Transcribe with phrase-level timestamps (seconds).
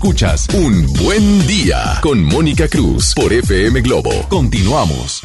[0.00, 4.10] Escuchas Un Buen Día con Mónica Cruz por FM Globo.
[4.30, 5.20] Continuamos.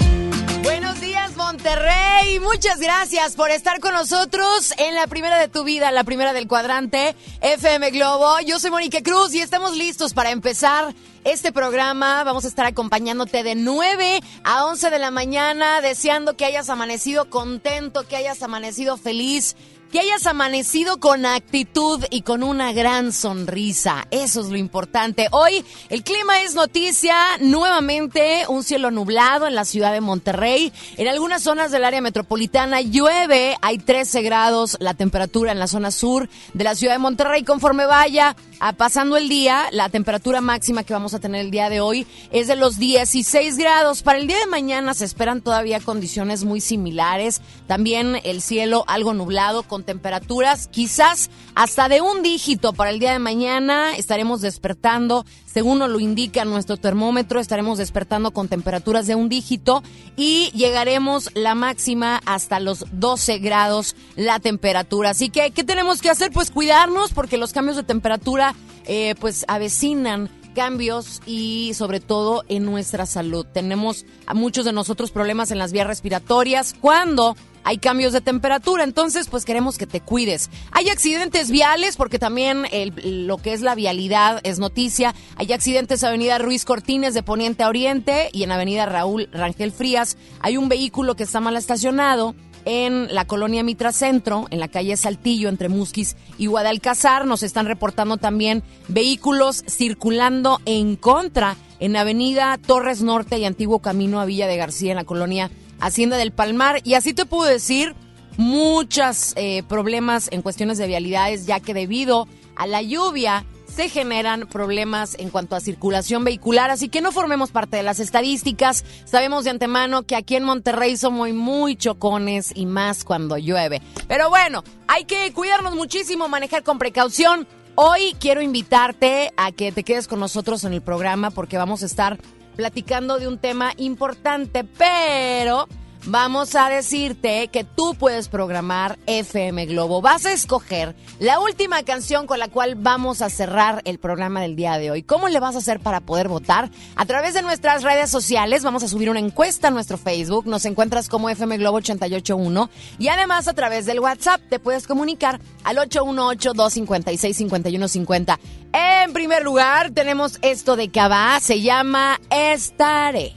[0.64, 2.42] Buenos días, Monterrey.
[2.42, 6.50] Muchas gracias por estar con nosotros en la primera de tu vida, la primera del
[6.50, 8.42] cuadrante FM Globo.
[8.46, 10.94] Yo soy Mónica Cruz y estamos listos para empezar
[11.24, 12.26] este programa.
[12.26, 17.30] Vamos a estar acompañándote de 9 a 11 de la mañana, deseando que hayas amanecido
[17.30, 19.56] contento, que hayas amanecido feliz
[19.92, 24.08] que hayas amanecido con actitud y con una gran sonrisa.
[24.12, 25.28] Eso es lo importante.
[25.32, 27.16] Hoy el clima es noticia.
[27.40, 30.74] Nuevamente un cielo nublado en la ciudad de Monterrey.
[30.98, 33.56] En algunas zonas del área metropolitana llueve.
[33.62, 37.44] Hay 13 grados la temperatura en la zona sur de la ciudad de Monterrey.
[37.44, 38.36] Conforme vaya
[38.78, 42.48] pasando el día, la temperatura máxima que vamos a tener el día de hoy es
[42.48, 44.02] de los 16 grados.
[44.02, 47.42] Para el día de mañana se esperan todavía condiciones muy similares.
[47.68, 53.20] También el cielo algo nublado temperaturas quizás hasta de un dígito para el día de
[53.20, 53.96] mañana.
[53.96, 59.84] Estaremos despertando, según nos lo indica nuestro termómetro, estaremos despertando con temperaturas de un dígito
[60.16, 65.12] y llegaremos la máxima hasta los 12 grados la temperatura.
[65.12, 66.32] Así que, ¿qué tenemos que hacer?
[66.32, 68.56] Pues cuidarnos porque los cambios de temperatura
[68.86, 73.46] eh, pues avecinan cambios y sobre todo en nuestra salud.
[73.46, 76.74] Tenemos a muchos de nosotros problemas en las vías respiratorias.
[76.82, 77.36] Cuando
[77.68, 80.52] hay cambios de temperatura, entonces pues queremos que te cuides.
[80.72, 82.66] Hay accidentes viales porque también
[83.04, 85.16] lo que es la vialidad es noticia.
[85.36, 89.72] Hay accidentes en Avenida Ruiz Cortines de Poniente a Oriente y en Avenida Raúl Rangel
[89.72, 90.16] Frías.
[90.42, 94.98] Hay un vehículo que está mal estacionado en la colonia Mitra Centro, en la calle
[94.98, 97.26] Saltillo, entre Musquis y Guadalcazar.
[97.26, 104.20] Nos están reportando también vehículos circulando en contra en Avenida Torres Norte y Antiguo Camino
[104.20, 106.82] a Villa de García, en la colonia Hacienda del Palmar.
[106.84, 107.96] Y así te puedo decir
[108.38, 113.46] muchos eh, problemas en cuestiones de vialidades, ya que debido a la lluvia
[113.76, 118.00] se generan problemas en cuanto a circulación vehicular, así que no formemos parte de las
[118.00, 118.86] estadísticas.
[119.04, 123.82] Sabemos de antemano que aquí en Monterrey somos muy chocones y más cuando llueve.
[124.08, 127.48] Pero bueno, hay que cuidarnos muchísimo, manejar con precaución.
[127.76, 131.88] Hoy quiero invitarte a que te quedes con nosotros en el programa porque vamos a
[131.88, 132.18] estar
[132.56, 135.68] platicando de un tema importante, pero
[136.06, 140.02] vamos a decirte que tú puedes programar FM Globo.
[140.02, 144.56] Vas a escoger la última canción con la cual vamos a cerrar el programa del
[144.56, 145.04] día de hoy.
[145.04, 146.70] ¿Cómo le vas a hacer para poder votar?
[146.96, 150.48] A través de nuestras redes sociales vamos a subir una encuesta a nuestro Facebook.
[150.48, 152.70] Nos encuentras como FM Globo 881
[153.00, 158.40] y además a través del WhatsApp te puedes comunicar al 818-256-5150.
[158.74, 163.34] En primer lugar tenemos esto de Cabá, se llama Estaré.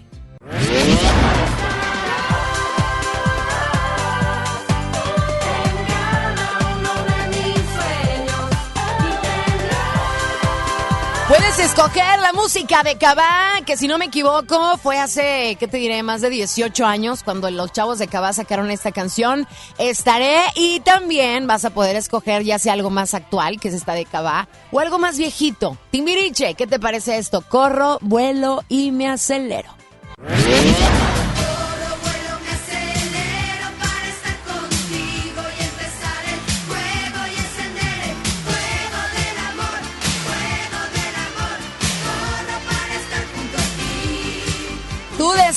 [11.79, 16.03] Escoger la música de Cabá, que si no me equivoco fue hace, ¿qué te diré?
[16.03, 19.47] Más de 18 años cuando los chavos de Cabá sacaron esta canción.
[19.79, 23.93] Estaré y también vas a poder escoger ya sea algo más actual, que es esta
[23.93, 25.79] de Cabá, o algo más viejito.
[25.93, 27.43] Timbiriche, ¿qué te parece esto?
[27.43, 29.71] Corro, vuelo y me acelero.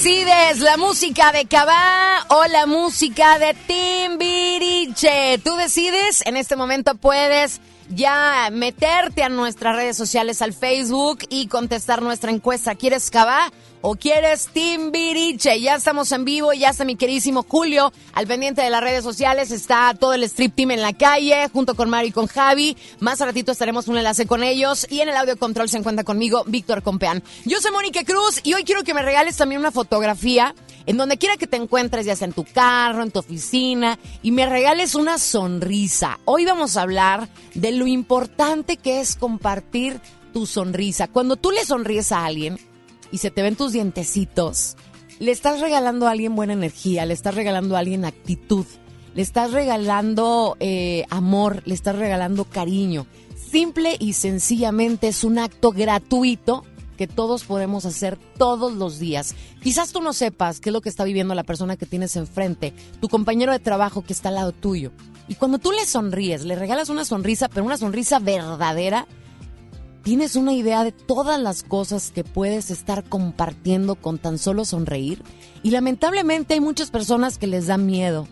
[0.03, 5.37] Decides la música de Cabá o la música de Timbiriche.
[5.43, 11.45] Tú decides, en este momento puedes ya meterte a nuestras redes sociales, al Facebook y
[11.45, 12.73] contestar nuestra encuesta.
[12.73, 13.51] ¿Quieres Cabá
[13.81, 15.59] o quieres Timbiriche?
[15.59, 19.51] Ya estamos en vivo, ya está mi queridísimo Julio al pendiente de las redes sociales.
[19.51, 22.77] Está todo el Strip Team en la calle, junto con Mari y con Javi.
[22.99, 24.85] Más ratito estaremos un enlace con ellos.
[24.89, 27.23] Y en el audio control se encuentra conmigo Víctor Compeán.
[27.45, 30.53] Yo soy Mónica Cruz y hoy quiero que me regales también una fotografía
[30.85, 34.31] en donde quiera que te encuentres, ya sea en tu carro, en tu oficina, y
[34.31, 36.19] me regales una sonrisa.
[36.25, 39.99] Hoy vamos a hablar de lo importante que es compartir
[40.33, 41.07] tu sonrisa.
[41.07, 42.57] Cuando tú le sonríes a alguien
[43.11, 44.77] y se te ven tus dientecitos,
[45.19, 48.65] le estás regalando a alguien buena energía, le estás regalando a alguien actitud,
[49.13, 53.05] le estás regalando eh, amor, le estás regalando cariño.
[53.51, 56.63] Simple y sencillamente es un acto gratuito
[56.97, 59.35] que todos podemos hacer todos los días.
[59.61, 62.73] Quizás tú no sepas qué es lo que está viviendo la persona que tienes enfrente,
[62.99, 64.91] tu compañero de trabajo que está al lado tuyo.
[65.27, 69.07] Y cuando tú le sonríes, le regalas una sonrisa, pero una sonrisa verdadera,
[70.03, 75.23] tienes una idea de todas las cosas que puedes estar compartiendo con tan solo sonreír.
[75.63, 78.27] Y lamentablemente hay muchas personas que les da miedo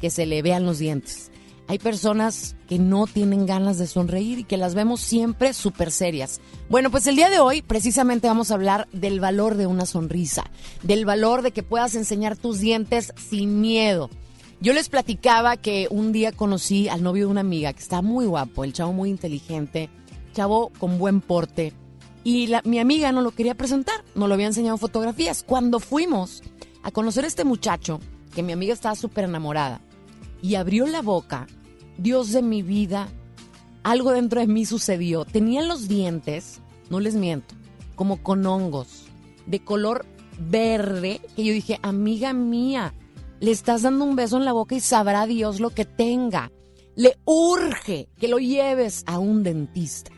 [0.00, 1.30] que se le vean los dientes
[1.70, 6.40] hay personas que no tienen ganas de sonreír y que las vemos siempre súper serias.
[6.68, 10.50] Bueno, pues el día de hoy precisamente vamos a hablar del valor de una sonrisa,
[10.82, 14.10] del valor de que puedas enseñar tus dientes sin miedo.
[14.60, 18.26] Yo les platicaba que un día conocí al novio de una amiga que está muy
[18.26, 19.90] guapo, el chavo muy inteligente,
[20.32, 21.72] chavo con buen porte.
[22.22, 25.42] Y mi amiga no lo quería presentar, no lo había enseñado fotografías.
[25.42, 26.42] Cuando fuimos
[26.82, 28.00] a conocer a este muchacho,
[28.34, 29.80] que mi amiga estaba súper enamorada,
[30.42, 31.46] y abrió la boca.
[31.98, 33.08] Dios de mi vida,
[33.82, 35.24] algo dentro de mí sucedió.
[35.24, 37.54] Tenía los dientes, no les miento,
[37.94, 39.04] como con hongos,
[39.46, 40.06] de color
[40.38, 42.94] verde, que yo dije, amiga mía,
[43.40, 46.52] le estás dando un beso en la boca y sabrá Dios lo que tenga.
[46.96, 50.10] Le urge que lo lleves a un dentista.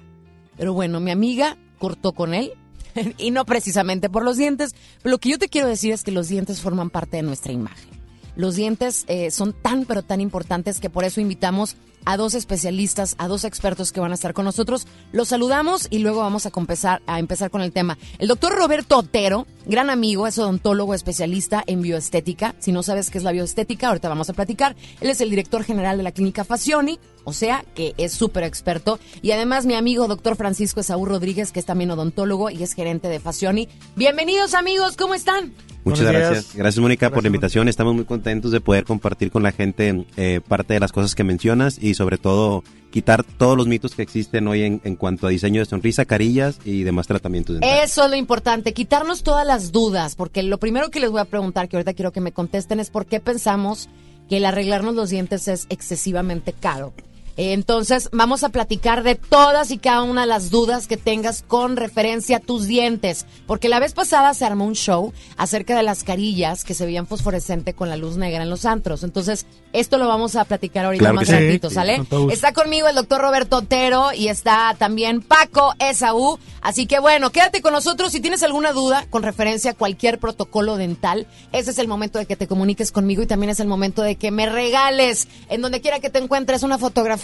[0.63, 2.53] Pero bueno, mi amiga cortó con él
[3.19, 4.77] y no precisamente por los dientes.
[5.03, 7.51] Pero lo que yo te quiero decir es que los dientes forman parte de nuestra
[7.51, 7.91] imagen.
[8.35, 13.15] Los dientes eh, son tan pero tan importantes que por eso invitamos a dos especialistas,
[13.19, 14.87] a dos expertos que van a estar con nosotros.
[15.13, 17.99] Los saludamos y luego vamos a empezar, a empezar con el tema.
[18.19, 22.55] El doctor Roberto Otero, gran amigo, es odontólogo especialista en bioestética.
[22.59, 24.77] Si no sabes qué es la bioestética, ahorita vamos a platicar.
[25.01, 28.99] Él es el director general de la clínica Facioni, o sea que es súper experto.
[29.21, 33.09] Y además mi amigo doctor Francisco Esaú Rodríguez, que es también odontólogo y es gerente
[33.09, 33.69] de Facioni.
[33.95, 35.53] Bienvenidos amigos, ¿cómo están?
[35.85, 36.55] Muchas gracias.
[36.55, 37.69] Gracias, Mónica, por la invitación.
[37.69, 41.25] Estamos muy contentos de poder compartir con la gente eh, parte de las cosas que
[41.25, 45.31] mencionas y sobre todo quitar todos los mitos que existen hoy en, en cuanto a
[45.31, 47.91] diseño de sonrisa, carillas y demás tratamientos dentales.
[47.91, 51.25] Eso es lo importante, quitarnos todas las dudas, porque lo primero que les voy a
[51.25, 53.89] preguntar, que ahorita quiero que me contesten, es por qué pensamos
[54.29, 56.93] que el arreglarnos los dientes es excesivamente caro.
[57.37, 61.77] Entonces, vamos a platicar de todas y cada una de las dudas que tengas con
[61.77, 63.27] referencia a tus dientes.
[63.47, 67.07] Porque la vez pasada se armó un show acerca de las carillas que se veían
[67.07, 69.03] fosforescente con la luz negra en los antros.
[69.03, 72.03] Entonces, esto lo vamos a platicar ahorita más ratito, ¿sale?
[72.31, 76.39] está conmigo el doctor Roberto Otero y está también Paco Esaú.
[76.61, 78.13] Así que bueno, quédate con nosotros.
[78.13, 82.27] Si tienes alguna duda con referencia a cualquier protocolo dental, ese es el momento de
[82.27, 85.81] que te comuniques conmigo y también es el momento de que me regales en donde
[85.81, 87.22] quiera que te encuentres una fotografía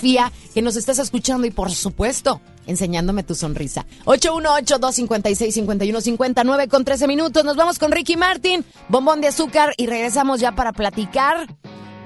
[0.54, 3.84] que nos estás escuchando y por supuesto enseñándome tu sonrisa.
[4.04, 7.44] 818-256-5159 con 13 minutos.
[7.44, 11.46] Nos vamos con Ricky Martin, bombón de azúcar y regresamos ya para platicar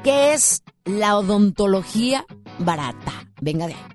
[0.05, 2.27] qué es la odontología
[2.59, 3.13] barata.
[3.41, 3.92] Venga de ahí.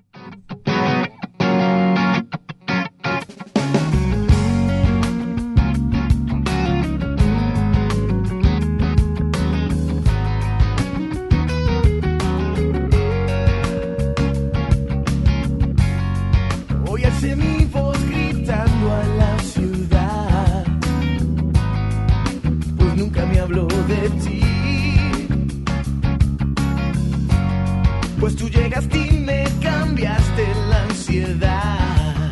[28.20, 32.30] Pues tú llegaste y me cambiaste la ansiedad.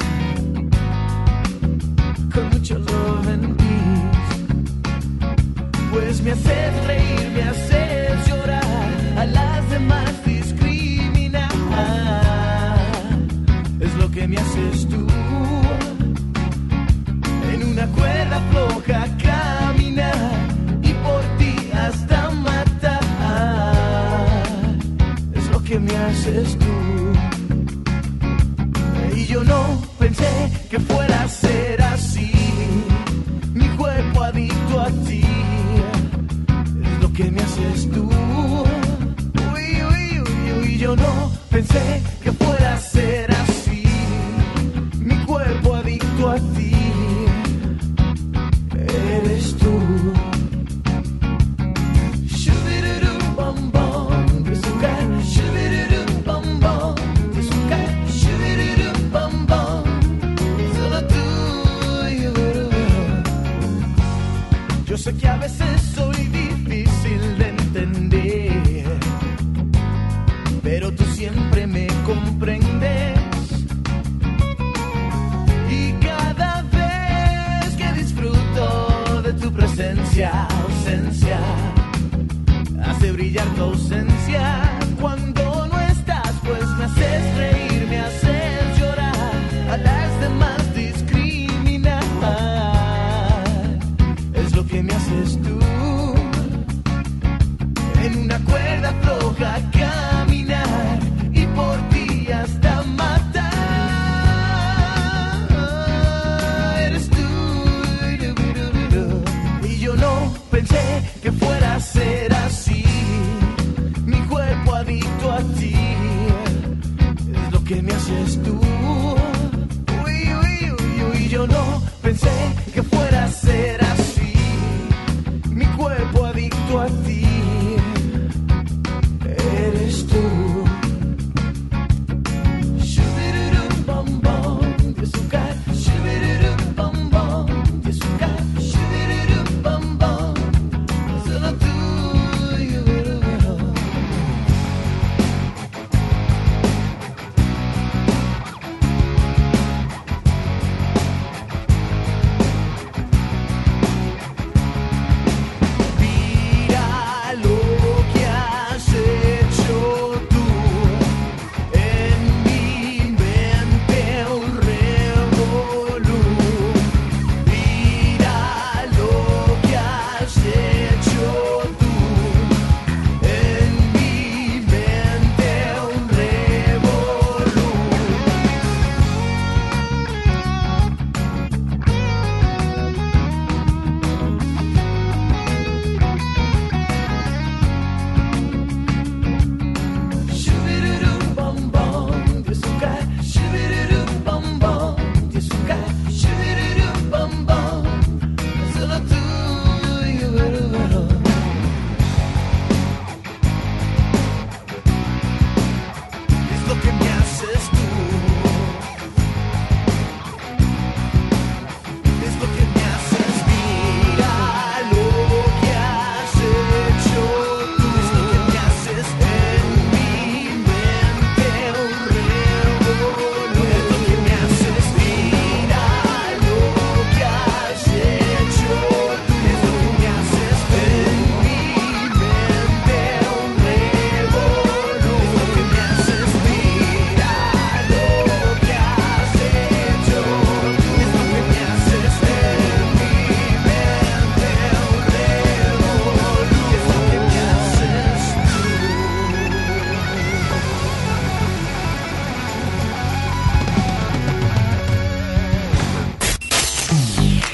[2.35, 3.57] Con mucho love and
[5.93, 11.49] Pues me haces reír, me haces llorar, a las demás discriminar.
[13.81, 15.07] Es lo que me haces tú.
[17.55, 19.17] En una cuerda floja
[26.07, 26.75] haces tú.
[29.17, 30.29] Y yo no pensé
[30.71, 32.31] que fuera a ser así.
[33.55, 35.23] Mi cuerpo adicto a ti.
[36.85, 38.09] Es lo que me haces tú.
[39.55, 40.79] Uy, uy, uy, uy.
[40.79, 42.03] Yo no pensé
[65.07, 68.85] sé que a veces soy difícil de entender,
[70.65, 73.17] pero tú siempre me comprendes.
[75.71, 81.39] Y cada vez que disfruto de tu presencia, ausencia,
[82.83, 84.16] hace brillar tu ausencia.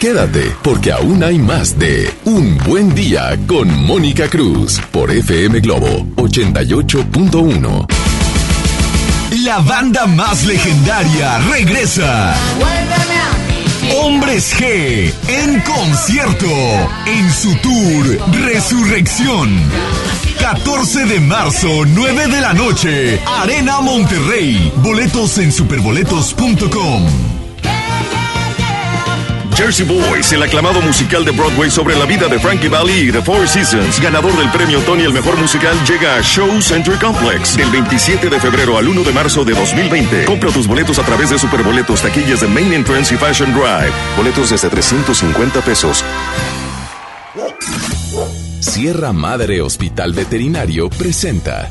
[0.02, 6.04] Quédate, porque aún hay más de Un Buen Día con Mónica Cruz por FM Globo
[6.16, 7.86] 88.1.
[9.44, 12.34] La banda más legendaria regresa.
[14.02, 16.48] Hombres G en concierto
[17.06, 19.56] en su tour Resurrección.
[20.40, 24.72] 14 de marzo, 9 de la noche, Arena Monterrey.
[24.78, 27.21] Boletos en superboletos.com.
[29.62, 33.22] Jersey Boys, el aclamado musical de Broadway sobre la vida de Frankie Valli y The
[33.22, 37.70] Four Seasons, ganador del premio Tony el mejor musical, llega a Show Center Complex del
[37.70, 40.24] 27 de febrero al 1 de marzo de 2020.
[40.24, 43.92] Compra tus boletos a través de Superboletos, taquillas de Main Entrance y Fashion Drive.
[44.16, 46.04] Boletos desde 350 pesos.
[48.58, 51.70] Sierra Madre Hospital Veterinario presenta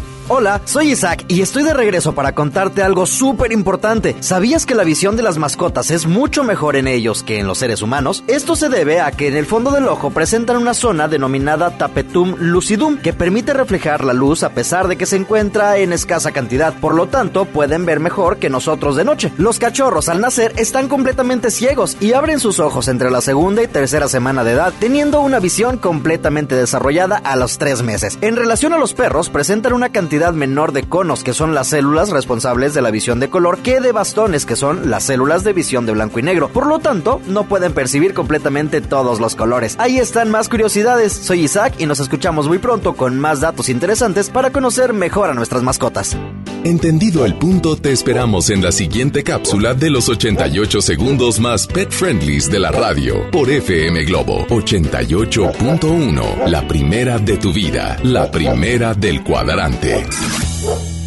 [0.33, 4.15] Hola, soy Isaac y estoy de regreso para contarte algo súper importante.
[4.21, 7.57] ¿Sabías que la visión de las mascotas es mucho mejor en ellos que en los
[7.57, 8.23] seres humanos?
[8.27, 12.37] Esto se debe a que en el fondo del ojo presentan una zona denominada tapetum
[12.39, 16.73] lucidum que permite reflejar la luz a pesar de que se encuentra en escasa cantidad.
[16.75, 19.33] Por lo tanto, pueden ver mejor que nosotros de noche.
[19.37, 23.67] Los cachorros al nacer están completamente ciegos y abren sus ojos entre la segunda y
[23.67, 28.17] tercera semana de edad, teniendo una visión completamente desarrollada a los tres meses.
[28.21, 32.11] En relación a los perros, presentan una cantidad menor de conos, que son las células
[32.11, 35.85] responsables de la visión de color, que de bastones, que son las células de visión
[35.85, 36.49] de blanco y negro.
[36.49, 39.75] Por lo tanto, no pueden percibir completamente todos los colores.
[39.79, 41.13] Ahí están más curiosidades.
[41.13, 45.33] Soy Isaac y nos escuchamos muy pronto con más datos interesantes para conocer mejor a
[45.33, 46.15] nuestras mascotas.
[46.63, 51.91] Entendido el punto, te esperamos en la siguiente cápsula de los 88 segundos más pet
[51.91, 56.47] friendlies de la radio por FM Globo 88.1.
[56.47, 60.05] La primera de tu vida, la primera del cuadrante.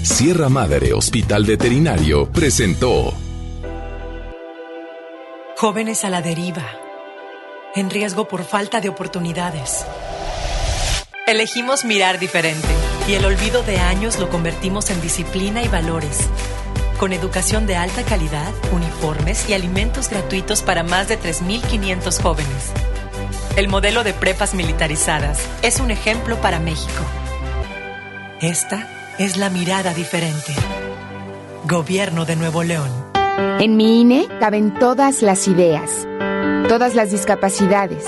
[0.03, 3.15] Sierra Madre Hospital Veterinario presentó
[5.57, 6.65] Jóvenes a la deriva,
[7.75, 9.85] en riesgo por falta de oportunidades.
[11.27, 12.69] Elegimos mirar diferente
[13.09, 16.29] y el olvido de años lo convertimos en disciplina y valores.
[16.99, 22.73] Con educación de alta calidad, uniformes y alimentos gratuitos para más de 3.500 jóvenes.
[23.57, 27.03] El modelo de prepas militarizadas es un ejemplo para México.
[28.41, 30.53] Esta es la mirada diferente.
[31.69, 32.91] Gobierno de Nuevo León.
[33.61, 36.07] En mi INE caben todas las ideas,
[36.69, 38.05] todas las discapacidades,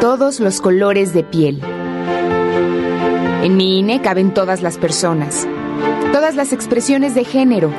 [0.00, 1.62] todos los colores de piel.
[3.42, 5.46] En mi INE caben todas las personas,
[6.12, 7.72] todas las expresiones de género,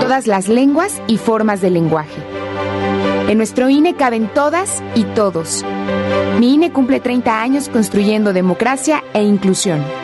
[0.00, 2.22] todas las lenguas y formas de lenguaje.
[3.28, 5.64] En nuestro INE caben todas y todos.
[6.38, 10.03] Mi INE cumple 30 años construyendo democracia e inclusión.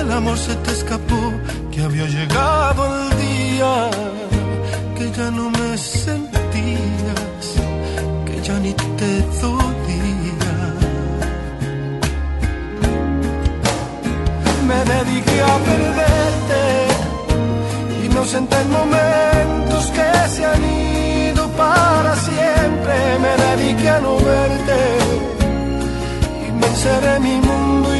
[0.00, 1.32] aquel amor se te escapó,
[1.70, 3.90] que había llegado el día,
[4.96, 7.44] que ya no me sentías,
[8.26, 10.54] que ya ni te dolía.
[14.68, 16.62] Me dediqué a perderte,
[18.06, 22.94] inocente en momentos que se han ido para siempre.
[23.24, 24.80] Me dediqué a no verte
[26.48, 27.99] y me encerré en mi mundo y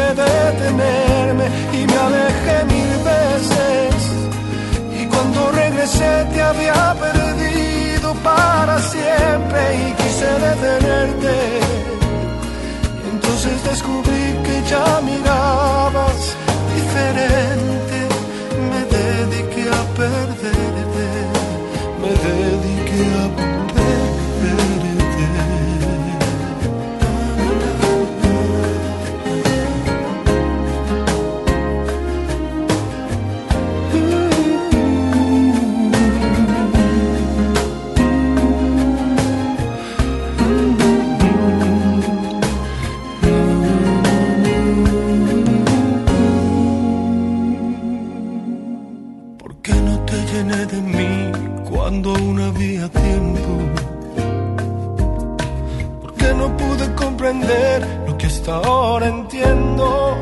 [0.00, 3.94] pudiste detenerme y me alejé mil veces.
[5.00, 11.36] Y cuando regresé te había perdido para siempre y quise detenerte.
[13.12, 16.36] Entonces descubrí que ya mirabas
[16.74, 17.98] diferente.
[18.70, 20.69] Me dediqué a perderte
[58.06, 60.18] lo que hasta ahora entiendo?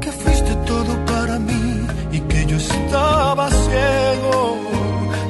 [0.00, 4.56] Que fuiste todo para mí y que yo estaba ciego.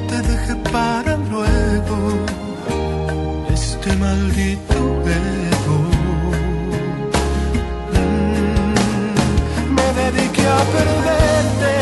[0.07, 1.97] Te dejé para luego
[3.53, 4.77] este maldito
[5.55, 5.79] ego.
[9.75, 11.73] me dediqué a perderte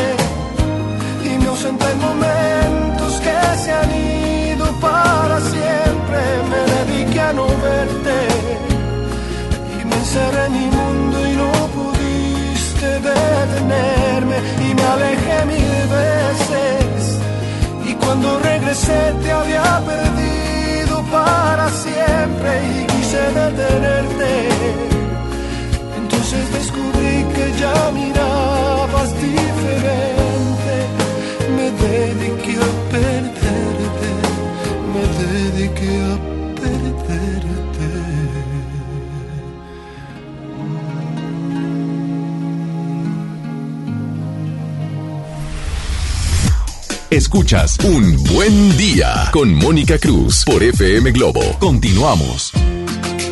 [1.25, 2.26] y me ausenté en momentos
[10.49, 17.19] mi mundo y no pudiste detenerme y me alejé mil veces
[17.89, 24.49] y cuando regresé te había perdido para siempre y quise detenerte.
[25.97, 30.75] Entonces descubrí que ya mirabas diferente.
[31.55, 34.09] Me dediqué a perderte,
[34.93, 36.36] me dediqué a
[47.37, 51.39] Escuchas Un Buen Día con Mónica Cruz por FM Globo.
[51.59, 52.51] Continuamos.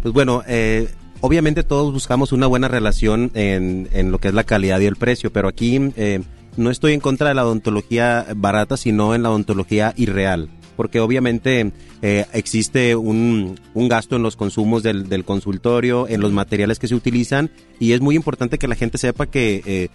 [0.02, 0.88] Pues bueno, eh,
[1.20, 4.96] obviamente todos buscamos una buena relación en, en, lo que es la calidad y el
[4.96, 6.22] precio, pero aquí eh,
[6.56, 10.50] no estoy en contra de la odontología barata, sino en la odontología irreal.
[10.78, 16.30] Porque obviamente eh, existe un, un, gasto en los consumos del, del, consultorio, en los
[16.30, 19.88] materiales que se utilizan, y es muy importante que la gente sepa que eh,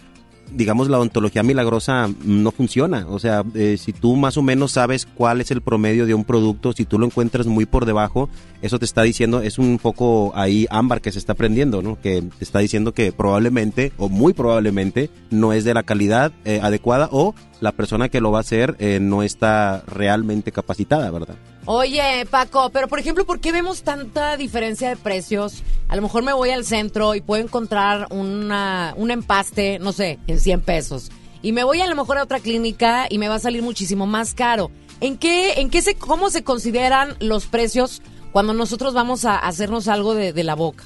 [0.52, 3.06] digamos, la odontología milagrosa no funciona.
[3.08, 6.26] O sea, eh, si tú más o menos sabes cuál es el promedio de un
[6.26, 8.28] producto, si tú lo encuentras muy por debajo,
[8.62, 11.98] eso te está diciendo, es un poco ahí ámbar que se está prendiendo, ¿no?
[12.02, 17.08] Que te está diciendo que probablemente, o muy probablemente, no es de la calidad adecuada
[17.10, 21.36] o la persona que lo va a hacer eh, no está realmente capacitada, ¿verdad?
[21.66, 25.64] Oye, Paco, pero por ejemplo, ¿por qué vemos tanta diferencia de precios?
[25.88, 30.20] A lo mejor me voy al centro y puedo encontrar una, un empaste, no sé,
[30.28, 31.12] en 100 pesos.
[31.42, 34.08] Y me voy a lo mejor a otra clínica y me va a salir muchísimo
[34.08, 34.72] más caro.
[35.00, 39.88] ¿En qué, en qué se, cómo se consideran los precios cuando nosotros vamos a hacernos
[39.88, 40.84] algo de, de la boca?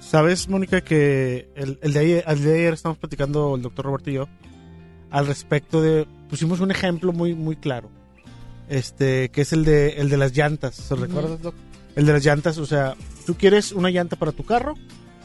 [0.00, 4.10] Sabes, Mónica, que el, el de ayer, el de ayer estamos platicando el doctor Roberto
[4.10, 4.28] y yo
[5.10, 7.88] al respecto de, pusimos un ejemplo muy, muy claro,
[8.68, 11.54] este, que es el de, el de las llantas, ¿se recuerdas, Doc?
[11.94, 14.74] El de las llantas, o sea, tú quieres una llanta para tu carro,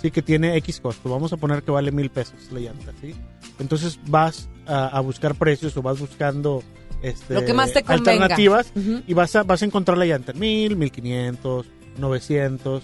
[0.02, 3.14] sí, que tiene X costo, vamos a poner que vale mil pesos la llanta, ¿sí?
[3.60, 6.64] Entonces vas a, a buscar precios o vas buscando
[7.02, 8.72] este, Lo que más te alternativas
[9.08, 11.66] y vas a, vas a encontrar la llanta en mil, mil quinientos,
[11.98, 12.84] novecientos,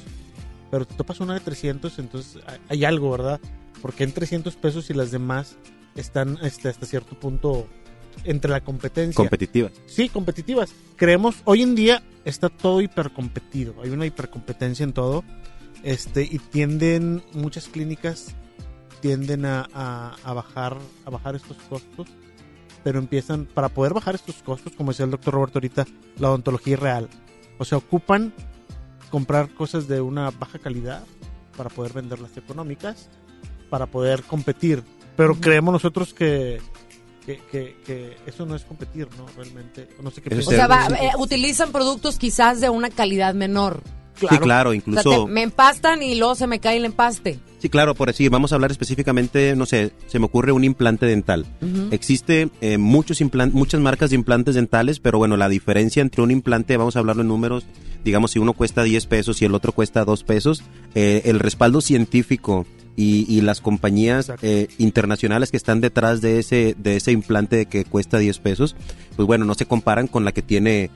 [0.72, 3.40] pero te topas una de 300, entonces hay- hay algo, ¿verdad?
[3.82, 5.56] Porque en 300 pesos y las demás
[5.98, 7.68] están este, hasta cierto punto
[8.24, 9.16] entre la competencia.
[9.16, 9.70] Competitiva.
[9.86, 10.74] Sí, competitivas.
[10.96, 15.24] Creemos, hoy en día está todo hipercompetido, hay una hipercompetencia en todo,
[15.84, 18.34] este, y tienden, muchas clínicas
[19.02, 22.08] tienden a, a- a bajar, a bajar estos costos,
[22.84, 25.86] pero empiezan, para poder bajar estos costos, como decía el doctor Roberto ahorita,
[26.18, 27.10] la odontología es real.
[27.60, 28.34] O sea, ocupan
[29.12, 31.04] comprar cosas de una baja calidad
[31.56, 33.10] para poder venderlas económicas,
[33.70, 34.84] para poder competir.
[35.18, 36.60] Pero creemos nosotros que,
[37.26, 39.26] que, que- que eso no es competir, ¿no?
[39.36, 39.90] Realmente.
[40.02, 43.82] No sé qué O sea, va- eh, utilizan productos quizás de una calidad menor.
[44.20, 45.02] Sí, claro, O incluso...
[45.12, 47.40] sea, te- me empastan y luego se me cae el empaste.
[47.60, 51.06] Sí, claro, por decir, vamos a hablar específicamente, no sé, se me ocurre un implante
[51.06, 51.46] dental.
[51.62, 51.90] Ujú.
[51.92, 53.20] Existe eh, muchos
[53.52, 57.22] muchas marcas de implantes dentales, pero bueno, la diferencia entre un implante, vamos a hablarlo
[57.24, 57.66] en números,
[58.04, 60.64] digamos, si uno cuesta 10 pesos y el otro cuesta 2 pesos,
[60.96, 62.66] eh, el respaldo científico
[62.98, 67.86] y, y las compañías eh, internacionales que están detrás de ese, de ese implante que
[67.86, 68.76] cuesta 10 pesos,
[69.16, 70.90] pues bueno, no se comparan con la que tiene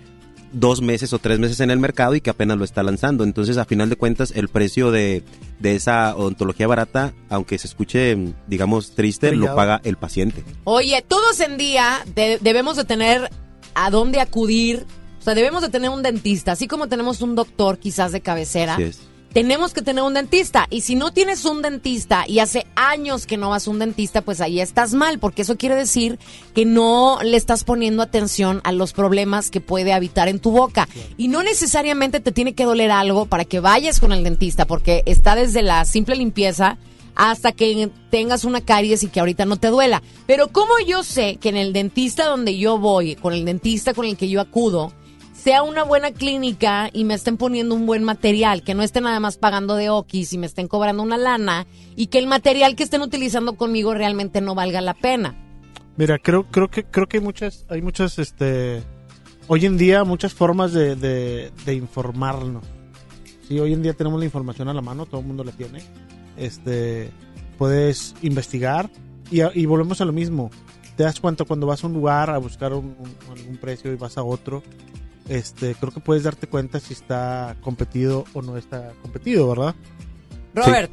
[0.53, 3.23] dos meses o tres meses en el mercado y que apenas lo está lanzando.
[3.23, 5.23] Entonces, a final de cuentas, el precio de,
[5.59, 10.43] de esa odontología barata, aunque se escuche, digamos, triste, lo paga el paciente.
[10.65, 13.29] Oye, todos en día de- debemos de tener
[13.75, 14.85] a dónde acudir.
[15.21, 18.73] O sea, debemos de tener un dentista, así como tenemos un doctor quizás de cabecera.
[18.73, 18.99] Así es.
[19.33, 20.67] Tenemos que tener un dentista.
[20.69, 24.21] Y si no tienes un dentista y hace años que no vas a un dentista,
[24.21, 26.19] pues ahí estás mal, porque eso quiere decir
[26.53, 30.87] que no le estás poniendo atención a los problemas que puede habitar en tu boca.
[31.17, 35.03] Y no necesariamente te tiene que doler algo para que vayas con el dentista, porque
[35.05, 36.77] está desde la simple limpieza
[37.15, 40.01] hasta que tengas una caries y que ahorita no te duela.
[40.25, 44.05] Pero como yo sé que en el dentista donde yo voy, con el dentista con
[44.05, 44.91] el que yo acudo,
[45.41, 49.19] sea una buena clínica y me estén poniendo un buen material, que no estén nada
[49.19, 52.83] más pagando de okis y me estén cobrando una lana y que el material que
[52.83, 55.35] estén utilizando conmigo realmente no valga la pena.
[55.97, 58.81] Mira, creo, creo que creo que hay muchas, hay muchas, este,
[59.47, 62.63] hoy en día muchas formas de, de, de informarnos.
[63.47, 65.79] Sí, hoy en día tenemos la información a la mano, todo el mundo la tiene.
[66.37, 67.09] Este,
[67.57, 68.89] puedes investigar
[69.29, 70.49] y, y volvemos a lo mismo.
[70.95, 73.95] Te das cuenta cuando vas a un lugar a buscar un- un- algún precio y
[73.95, 74.63] vas a otro.
[75.31, 79.75] Este, creo que puedes darte cuenta si está competido o no está competido, ¿verdad?
[80.53, 80.91] Robert.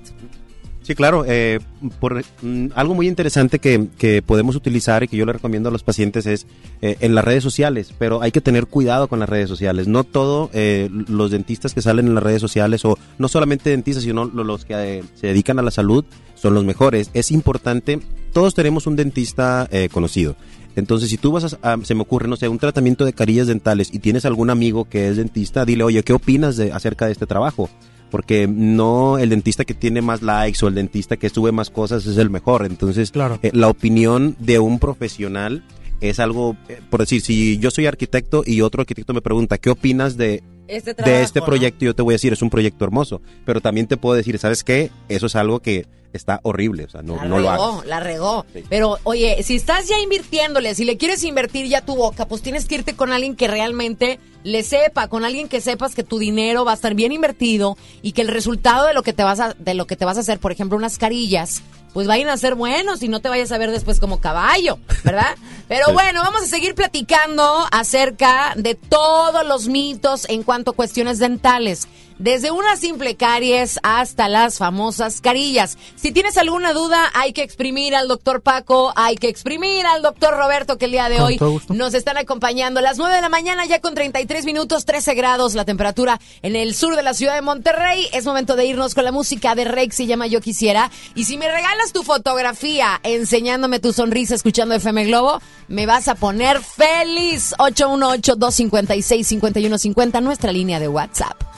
[0.83, 1.25] Sí, claro.
[1.27, 1.59] eh,
[2.01, 5.73] por, mm, algo muy interesante que, que podemos utilizar y que yo le recomiendo a
[5.73, 6.47] los pacientes es
[6.81, 9.87] eh, en las redes sociales, pero hay que tener cuidado con las redes sociales.
[9.89, 14.05] No todo eh, los dentistas que salen en las redes sociales, o no solamente dentistas,
[14.05, 16.05] sino lo- los que eh, se dedican a la salud,
[16.37, 17.11] son los mejores.
[17.13, 18.01] Es importante,
[18.33, 20.37] todos tenemos un dentista eh, conocido.
[20.79, 23.47] Entonces, si tú vas a, a- se me ocurre, no sé, un tratamiento de carillas
[23.47, 27.13] dentales y tienes algún amigo que es dentista, dile, oye, ¿qué opinas de, acerca de
[27.13, 27.69] este trabajo?
[28.11, 32.07] Porque no el dentista que tiene más likes o el dentista que sube más cosas
[32.07, 32.65] es el mejor.
[32.65, 33.11] Entonces,
[33.43, 35.63] eh, la opinión de un profesional
[36.01, 39.69] es algo, eh, por decir, si yo soy arquitecto y otro arquitecto me pregunta, ¿qué
[39.71, 41.47] opinas de, Este de este ¿no?
[41.47, 41.85] proyecto?
[41.85, 43.21] Yo te voy a decir, es un proyecto hermoso.
[43.45, 44.91] Pero también te puedo decir, ¿sabes qué?
[45.09, 46.85] Eso es algo que está horrible.
[46.85, 47.87] O sea, no, La no lo regó, hagas.
[47.87, 48.47] la regó.
[48.69, 52.67] Pero, oye, si estás ya invirtiéndole, si le quieres invertir ya tu boca, pues tienes
[52.67, 56.65] que irte con alguien que realmente le sepa, con alguien que sepas que tu dinero
[56.65, 59.55] va a estar bien invertido y que el resultado de lo que te vas a,
[59.59, 62.55] de lo que te vas a hacer, por ejemplo, unas carillas, pues vayan a ser
[62.55, 65.37] buenos y no te vayas a ver después como caballo, ¿verdad?
[65.69, 65.93] Pero Sí.
[65.93, 71.89] bueno, vamos a seguir platicando acerca de todos los mitos en cuanto a cuestiones dentales.
[72.19, 75.79] Desde una simple caries hasta las famosas carillas.
[75.97, 80.37] Si tienes alguna duda, hay que exprimir al doctor Paco, hay que exprimir al doctor
[80.37, 82.81] Roberto, que el día de hoy nos están acompañando.
[82.81, 86.57] A las 9 de la mañana, ya con 33 minutos, 13 grados la temperatura en
[86.57, 88.09] el sur de la ciudad de Monterrey.
[88.13, 90.91] Es momento de irnos con la música de Rex, se llama Yo Quisiera.
[91.15, 96.15] Y si me regalas tu fotografía enseñándome tu sonrisa escuchando FM Globo, me vas a
[96.15, 97.55] poner feliz.
[97.59, 101.58] 818-256-5150, nuestra línea de WhatsApp.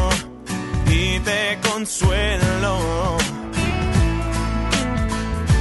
[1.23, 3.17] te consuelo.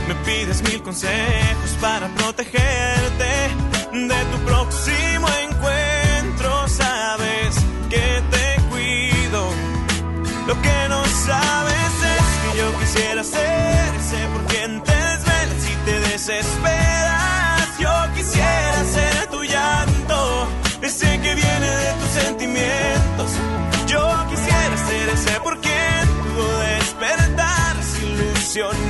[0.09, 3.31] Me pides mil consejos para protegerte
[3.93, 5.10] de tu próximo
[28.53, 28.90] sin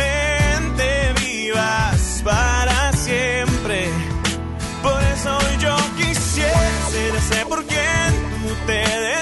[8.71, 9.20] te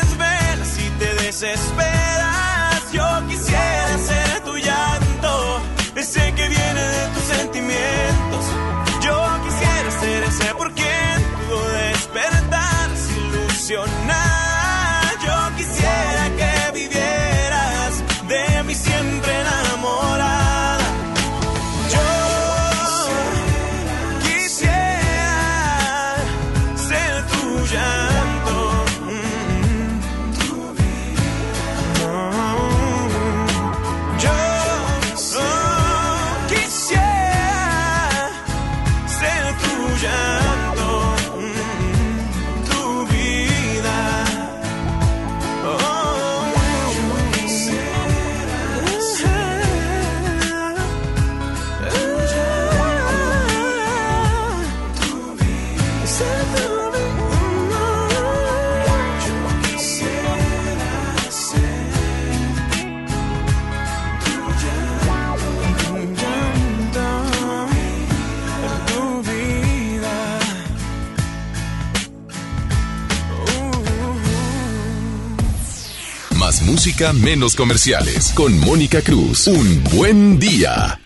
[77.14, 78.32] menos comerciales.
[78.36, 79.48] Con Mónica Cruz.
[79.48, 80.99] Un buen día.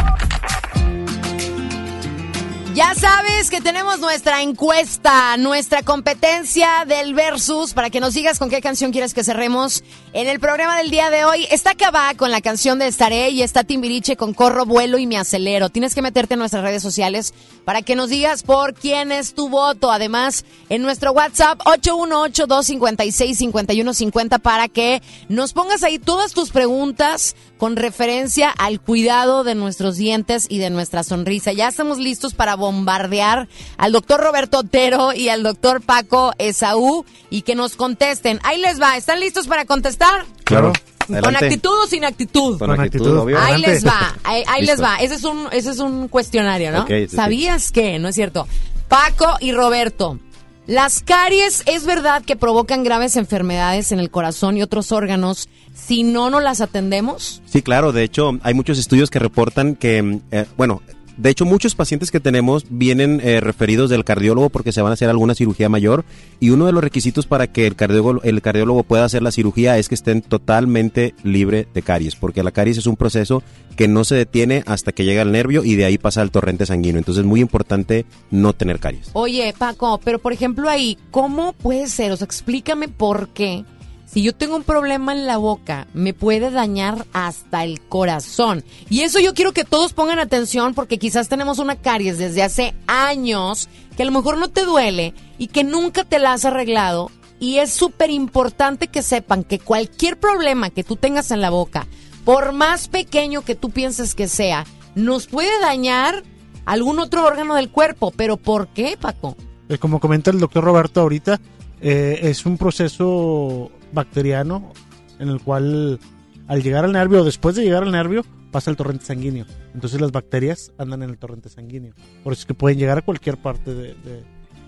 [2.78, 8.52] Ya sabes que tenemos nuestra encuesta, nuestra competencia del versus, para que nos digas con
[8.52, 11.48] qué canción quieres que cerremos en el programa del día de hoy.
[11.50, 15.18] Está Cabá con la canción de Estaré y está Timbiriche con Corro, Vuelo y Me
[15.18, 15.70] Acelero.
[15.70, 17.34] Tienes que meterte en nuestras redes sociales
[17.66, 19.92] para que nos digas por quién es tu voto.
[19.92, 28.52] Además, en nuestro WhatsApp 818-256-5150 para que nos pongas ahí todas tus preguntas con referencia
[28.52, 31.54] al cuidado de nuestros dientes y de nuestra sonrisa.
[31.54, 33.48] Ya estamos listos para bombardear
[33.78, 38.40] al doctor Roberto Otero y al doctor Paco Esaú y que nos contesten.
[38.44, 38.98] Ahí les va.
[38.98, 40.26] ¿Están listos para contestar?
[40.44, 40.74] Claro.
[41.08, 42.60] ¿Con actitud o sin actitud?
[42.60, 43.40] Con actitud, obvio.
[43.40, 44.98] Ahí les va, ahí, ahí les va.
[44.98, 46.82] Ese es un, ese es un cuestionario, ¿no?
[46.82, 47.16] Ok, sí, sí.
[47.16, 47.98] ¿Sabías que?
[47.98, 48.46] No es cierto.
[48.90, 50.20] Paco y Roberto.
[50.68, 56.04] Las caries es verdad que provocan graves enfermedades en el corazón y otros órganos si
[56.04, 57.42] no nos las atendemos.
[57.46, 57.94] Sí, claro.
[57.94, 60.82] De hecho, hay muchos estudios que reportan que, eh, bueno,
[61.18, 64.94] de hecho, muchos pacientes que tenemos vienen eh, referidos del cardiólogo porque se van a
[64.94, 66.06] hacer alguna cirugía mayor
[66.40, 69.78] y uno de los requisitos para que el cardiólogo, el cardiólogo pueda hacer la cirugía
[69.80, 73.42] es que estén totalmente libre de caries, porque la caries es un proceso
[73.76, 76.66] que no se detiene hasta que llega al nervio y de ahí pasa al torrente
[76.66, 77.00] sanguíneo.
[77.00, 79.10] Entonces es muy importante no tener caries.
[79.14, 82.12] Oye, Paco, pero por ejemplo ahí, ¿cómo puede ser?
[82.12, 83.66] O sea, explícame por qué.
[84.08, 88.64] Si yo tengo un problema en la boca, me puede dañar hasta el corazón.
[88.90, 92.74] Y eso yo quiero que todos pongan atención porque quizás tenemos una caries desde hace
[92.88, 97.12] años que a lo mejor no te duele y que nunca te la has arreglado.
[97.40, 101.86] Y es súper importante que sepan que cualquier problema que tú tengas en la boca,
[102.24, 106.24] por más pequeño que tú pienses que sea, nos puede dañar
[106.66, 108.14] algún otro órgano del cuerpo.
[108.16, 109.36] ¿Pero por qué, Paco?
[109.68, 111.42] Eh, como comenta el doctor Roberto ahorita,
[111.82, 114.72] eh, es un proceso bacteriano
[115.20, 116.00] en el cual
[116.48, 119.46] al llegar al nervio o después de llegar al nervio pasa el torrente sanguíneo.
[119.74, 121.94] Entonces las bacterias andan en el torrente sanguíneo.
[122.24, 124.24] Por eso es que pueden llegar a cualquier parte de- de-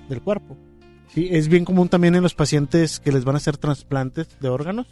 [0.10, 0.58] del cuerpo.
[1.14, 4.50] Sí, es bien común también en los pacientes que les van a hacer trasplantes de
[4.50, 4.88] órganos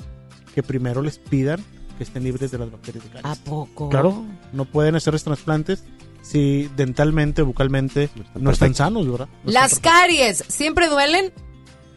[0.55, 1.59] que primero les pidan
[1.97, 3.25] que estén libres de las bacterias de caries.
[3.39, 3.89] ¿A poco?
[3.89, 4.23] Claro,
[4.53, 5.83] no pueden hacerles trasplantes
[6.21, 9.27] si dentalmente, bucalmente no están sanos, ¿verdad?
[9.43, 11.31] No están Las caries, ¿siempre duelen?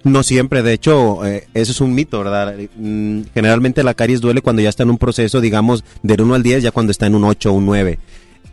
[0.02, 2.54] No siempre, de hecho, eh, eso es un mito, ¿verdad?
[2.76, 6.42] Mm, generalmente la caries duele cuando ya está en un proceso, digamos, del 1 al
[6.42, 7.98] 10, ya cuando está en un 8 o un 9.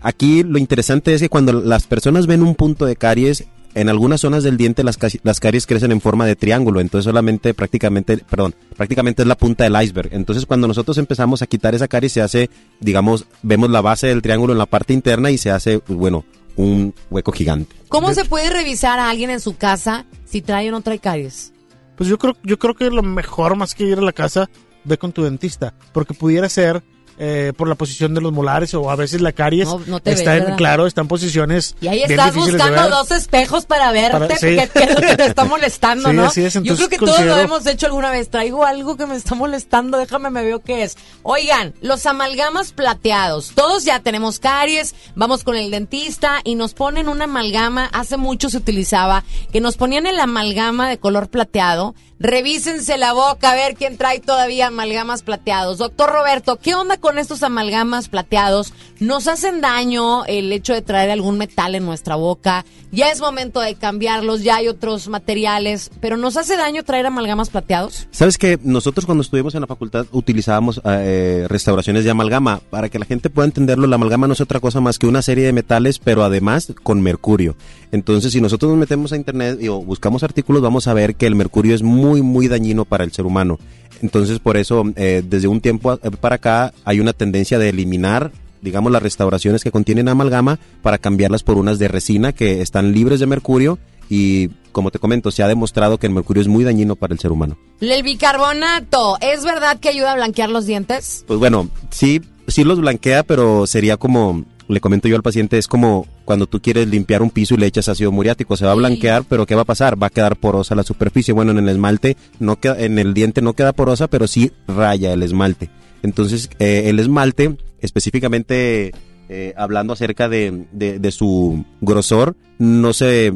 [0.01, 4.21] Aquí lo interesante es que cuando las personas ven un punto de caries, en algunas
[4.21, 8.55] zonas del diente las, las caries crecen en forma de triángulo, entonces solamente prácticamente, perdón,
[8.75, 10.09] prácticamente es la punta del iceberg.
[10.13, 14.21] Entonces cuando nosotros empezamos a quitar esa caries se hace, digamos, vemos la base del
[14.21, 16.25] triángulo en la parte interna y se hace, pues, bueno,
[16.57, 17.75] un hueco gigante.
[17.87, 21.53] ¿Cómo se puede revisar a alguien en su casa si trae o no trae caries?
[21.95, 24.49] Pues yo creo, yo creo que lo mejor más que ir a la casa,
[24.83, 26.83] ve con tu dentista, porque pudiera ser
[27.19, 30.11] eh, por la posición de los molares o a veces la caries No, no te
[30.11, 30.57] está ves, en, ¿verdad?
[30.57, 34.55] claro, está en posiciones Y ahí estás buscando dos espejos para verte, Para- sí.
[34.55, 36.25] ¿qué, qué es lo que te está molestando, Sí, no?
[36.25, 38.29] así es, Yo creo que todos lo hemos hecho alguna vez.
[38.29, 40.97] Traigo algo que me está molestando, déjame me veo qué es.
[41.23, 43.51] Oigan, los amalgamas plateados.
[43.55, 47.85] Todos ya tenemos caries, vamos con el dentista y nos ponen una amalgama.
[47.93, 51.95] Hace mucho se utilizaba que nos ponían el amalgama de color plateado.
[52.19, 55.77] Revísense la boca a ver quién trae todavía amalgamas plateados.
[55.77, 61.11] Doctor Roberto, ¿qué onda con estos amalgamas plateados, nos hacen daño el hecho de traer
[61.11, 62.65] algún metal en nuestra boca.
[62.91, 67.49] Ya es momento de cambiarlos, ya hay otros materiales, pero ¿nos hace daño traer amalgamas
[67.49, 68.07] plateados?
[68.11, 72.61] Sabes que nosotros cuando estuvimos en la facultad utilizábamos eh, restauraciones de amalgama.
[72.69, 75.21] Para que la gente pueda entenderlo, la amalgama no es otra cosa más que una
[75.21, 77.55] serie de metales, pero además con mercurio.
[77.91, 81.35] Entonces, si nosotros nos metemos a internet y buscamos artículos, vamos a ver que el
[81.35, 83.59] mercurio es muy, muy dañino para el ser humano.
[84.01, 88.31] Entonces, por eso, eh, desde un tiempo a- para acá, hay una tendencia de eliminar
[88.59, 93.19] digamos, las restauraciones que contienen amalgama para cambiarlas por unas de resina que están libres
[93.19, 93.77] de mercurio
[94.09, 97.19] y, como te comento, se ha demostrado que el mercurio es muy dañino para el
[97.19, 97.55] ser humano.
[97.81, 98.01] El
[98.47, 101.23] bicarbonato, ¿es verdad que ayuda a blanquear los dientes?
[101.27, 105.67] Pues bueno, sí, sí los blanquea, pero sería como, le comento yo al paciente, es
[105.67, 108.75] como cuando tú quieres limpiar un piso y le echas ácido muriático, se va a
[108.75, 110.01] blanquear, pero ¿qué va a pasar?
[110.01, 111.33] Va a quedar porosa la superficie.
[111.33, 115.13] Bueno, en el esmalte, no queda, en el diente no queda porosa, pero sí raya
[115.13, 115.69] el esmalte.
[116.03, 118.91] Entonces, eh, el esmalte, específicamente
[119.29, 123.33] eh, hablando acerca de, de- de su grosor, no se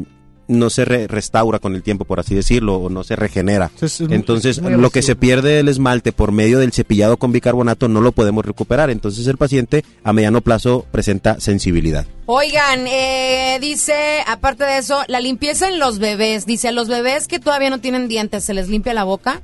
[0.48, 3.70] no se re- restaura con el tiempo, por así decirlo, o no se regenera.
[3.80, 8.00] Es Entonces, lo que se pierde del esmalte por medio del cepillado con bicarbonato no
[8.00, 8.90] lo podemos recuperar.
[8.90, 12.06] Entonces, el paciente a mediano plazo presenta sensibilidad.
[12.26, 16.46] Oigan, eh, dice, aparte de eso, la limpieza en los bebés.
[16.46, 19.42] Dice, a los bebés que todavía no tienen dientes, ¿se les limpia la boca?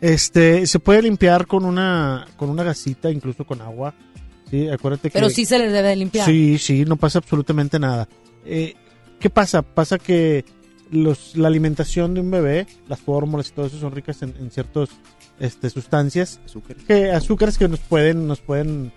[0.00, 3.94] Este, se puede limpiar con una, con una gasita, incluso con agua.
[4.50, 5.14] Sí, acuérdate que.
[5.14, 6.24] Pero sí se les debe de limpiar.
[6.24, 8.08] Sí, sí, no pasa absolutamente nada.
[8.46, 8.74] Eh,
[9.20, 9.62] ¿Qué pasa?
[9.62, 10.44] Pasa que
[10.90, 14.50] los, la alimentación de un bebé, las fórmulas y todo eso son ricas en, en
[14.50, 14.88] ciertas
[15.40, 16.40] este, sustancias,
[16.86, 18.92] que azúcares que nos pueden, nos pueden,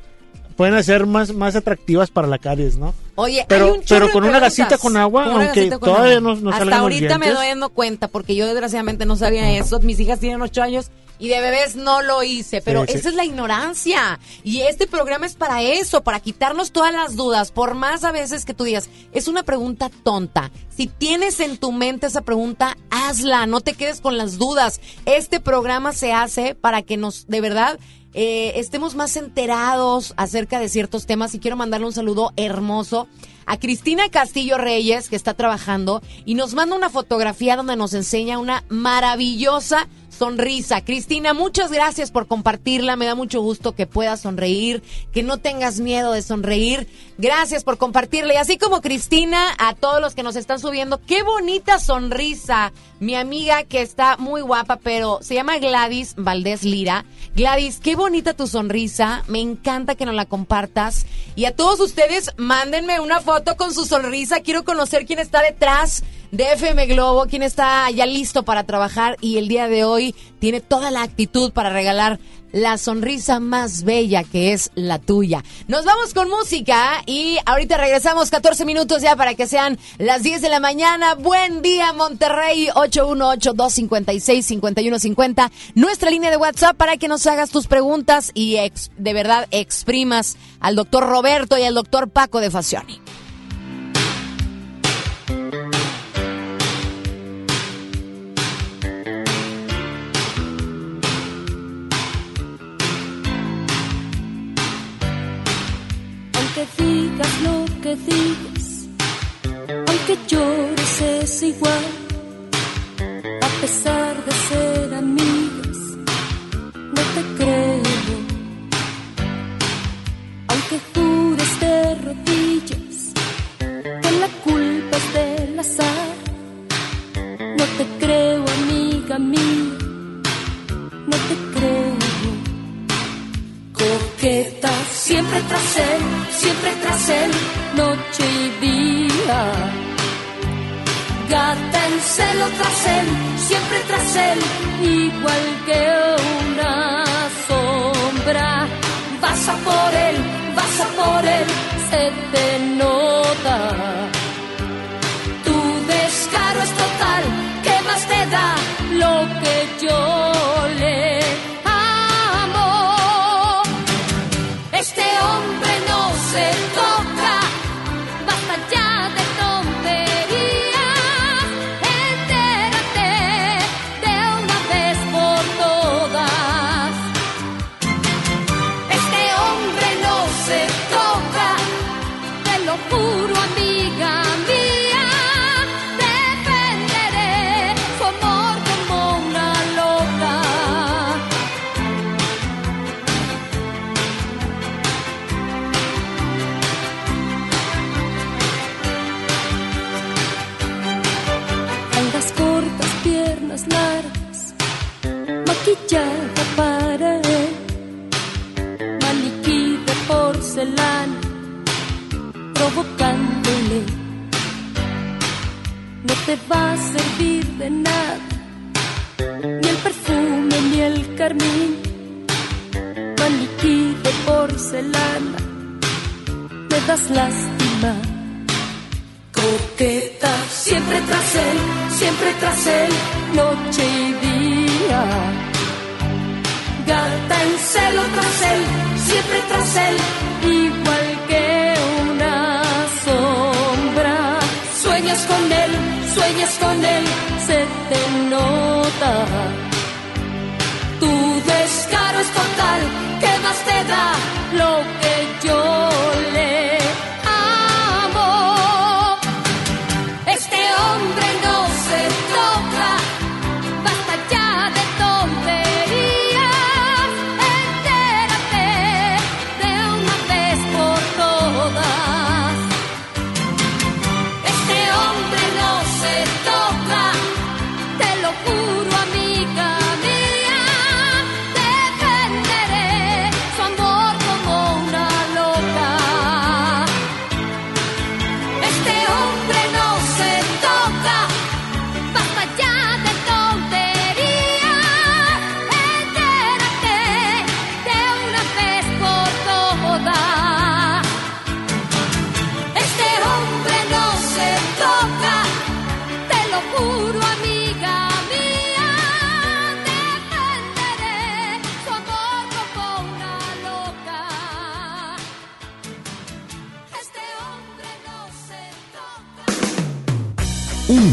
[0.55, 2.93] pueden hacer más, más atractivas para la caries, ¿no?
[3.15, 5.79] Oye, Pero- hay un chorro pero de con una gasita con agua, Con aunque con
[5.79, 6.35] todavía agua.
[6.35, 9.79] no- no Hasta los ahorita me doy dando cuenta, porque yo desgraciadamente no sabía eso.
[9.81, 10.89] Mis hijas tienen ocho años
[11.21, 12.93] y de bebés no lo hice, pero sí.
[12.93, 14.19] esa es la ignorancia.
[14.43, 17.51] Y este programa es para eso, para quitarnos todas las dudas.
[17.51, 20.49] Por más a veces que tú digas, es una pregunta tonta.
[20.75, 24.81] Si tienes en tu mente esa pregunta, hazla, no te quedes con las dudas.
[25.05, 27.79] Este programa se hace para que nos, de verdad,
[28.15, 33.07] eh, estemos más enterados acerca de ciertos temas y quiero mandarle un saludo hermoso
[33.45, 38.39] a Cristina Castillo Reyes que está trabajando y nos manda una fotografía donde nos enseña
[38.39, 39.87] una maravillosa
[40.21, 40.81] sonrisa.
[40.81, 42.95] Cristina, muchas gracias por compartirla.
[42.95, 46.87] Me da mucho gusto que puedas sonreír, que no tengas miedo de sonreír.
[47.17, 48.35] Gracias por compartirla.
[48.35, 52.71] Y así como Cristina, a todos los que nos están subiendo, qué bonita sonrisa.
[52.99, 57.03] Mi amiga que está muy guapa, pero se llama Gladys Valdés Lira.
[57.35, 59.23] Gladys, qué bonita tu sonrisa.
[59.27, 61.05] Me encanta que nos la compartas.
[61.35, 64.41] Y a todos ustedes, mándenme una foto con su sonrisa.
[64.41, 69.37] Quiero conocer quién está detrás de FM Globo, quién está ya listo para trabajar y
[69.37, 72.19] el día de hoy tiene toda la actitud para regalar
[72.51, 75.43] la sonrisa más bella que es la tuya.
[75.67, 80.41] Nos vamos con música y ahorita regresamos 14 minutos ya para que sean las 10
[80.41, 81.15] de la mañana.
[81.15, 85.51] Buen día Monterrey 818-256-5150.
[85.75, 90.37] Nuestra línea de WhatsApp para que nos hagas tus preguntas y ex- de verdad exprimas
[90.59, 92.99] al doctor Roberto y al doctor Paco de Facioni.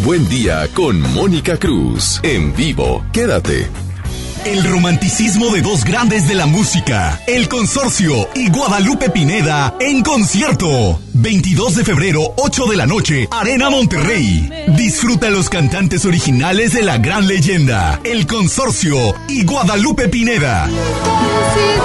[0.09, 2.19] Buen día con Mónica Cruz.
[2.23, 3.69] En vivo, quédate.
[4.47, 10.99] El romanticismo de dos grandes de la música, El Consorcio y Guadalupe Pineda en concierto.
[11.13, 14.49] 22 de febrero, 8 de la noche, Arena Monterrey.
[14.79, 20.71] Disfruta los cantantes originales de la gran leyenda, El Consorcio y Guadalupe Pineda.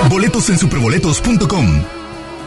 [0.09, 2.02] Boletos en superboletos.com.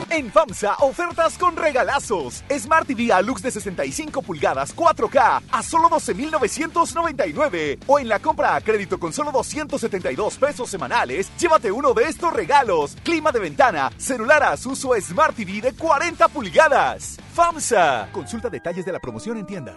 [0.09, 2.45] En FAMSA, ofertas con regalazos.
[2.49, 7.81] Smart TV Alux de 65 pulgadas 4K a solo 12,999.
[7.87, 12.33] O en la compra a crédito con solo 272 pesos semanales, llévate uno de estos
[12.33, 12.97] regalos.
[13.03, 17.17] Clima de ventana, celular Asus o Smart TV de 40 pulgadas.
[17.35, 18.09] FAMSA.
[18.13, 19.77] Consulta detalles de la promoción en tienda.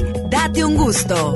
[0.29, 1.33] Date un gusto.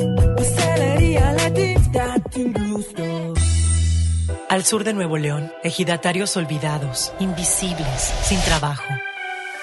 [4.49, 8.83] Al sur de Nuevo León, ejidatarios olvidados, invisibles, sin trabajo.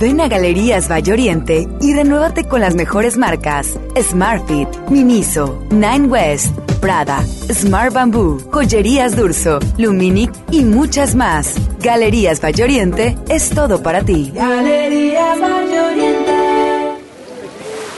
[0.00, 6.56] Ven a Galerías Valle Oriente y renuévate con las mejores marcas Smartfit, Miniso, Nine West,
[6.80, 7.22] Prada,
[7.52, 11.54] Smart Bamboo, Joyerías Durso, Luminic y muchas más.
[11.80, 14.32] Galerías Valle Oriente es todo para ti.
[14.34, 16.32] Galerías Valle Oriente.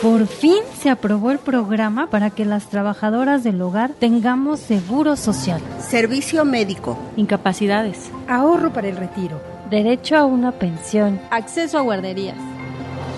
[0.03, 5.61] Por fin se aprobó el programa para que las trabajadoras del hogar tengamos seguro social,
[5.79, 6.99] Servicio médico.
[7.17, 9.52] incapacidades, Ahorro para el retiro.
[9.73, 12.37] Derecho a una pensión, Acceso a guarderías.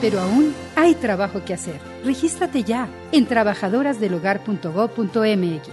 [0.01, 1.81] Pero aún hay trabajo que hacer.
[2.05, 5.69] Regístrate ya en trabajadorasdelhogar.gov.mx.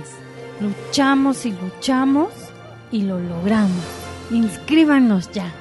[0.59, 2.29] luchamos y luchamos
[2.91, 3.85] y lo logramos.
[4.31, 5.53] Inscríbanos ya.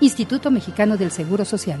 [0.00, 1.80] Instituto Mexicano del Seguro Social.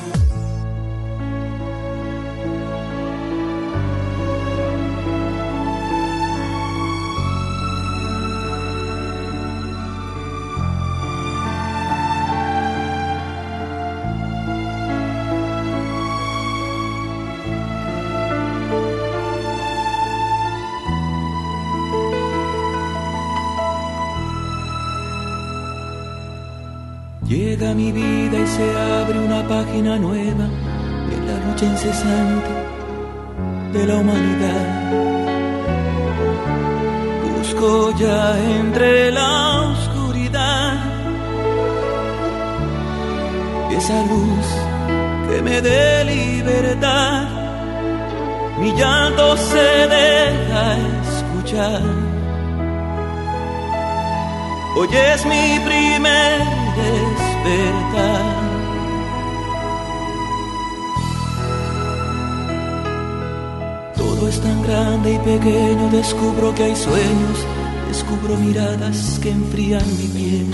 [66.17, 67.45] descubro que hay sueños,
[67.87, 70.51] descubro miradas que enfrían mi piel.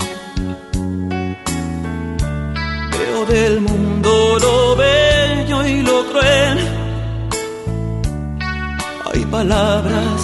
[2.98, 6.58] Veo del mundo lo bello y lo cruel.
[9.10, 10.20] Hay palabras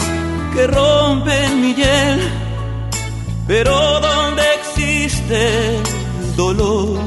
[0.53, 2.21] que rompen mi hiel,
[3.47, 6.99] pero donde existe el dolor,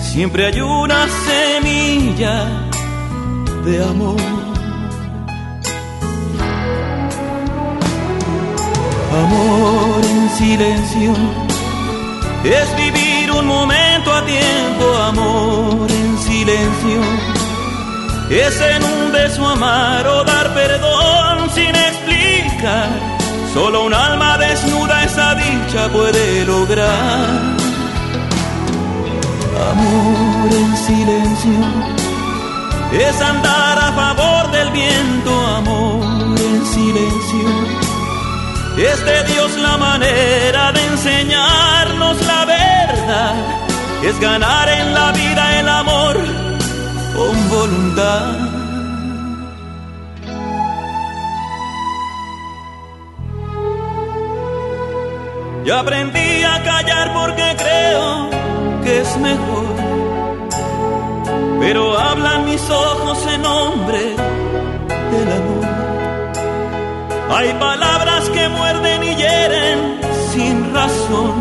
[0.00, 2.68] siempre hay una semilla
[3.64, 4.31] de amor.
[9.12, 11.12] Amor en silencio
[12.44, 17.00] es vivir un momento a tiempo, amor en silencio
[18.32, 22.88] es en un beso amar o dar perdón sin explicar.
[23.52, 27.56] Solo un alma desnuda esa dicha puede lograr.
[29.70, 31.60] Amor en silencio
[32.92, 37.71] es andar a favor del viento, amor en silencio.
[38.76, 43.34] Es de Dios la manera de enseñarnos la verdad.
[44.02, 46.16] Es ganar en la vida el amor
[47.14, 48.52] con voluntad.
[55.64, 58.30] Y aprendí a callar porque creo
[58.82, 59.66] que es mejor.
[61.60, 64.16] Pero hablan mis ojos en nombre
[65.12, 65.61] del amor.
[67.34, 70.00] Hay palabras que muerden y hieren
[70.32, 71.34] sin razón.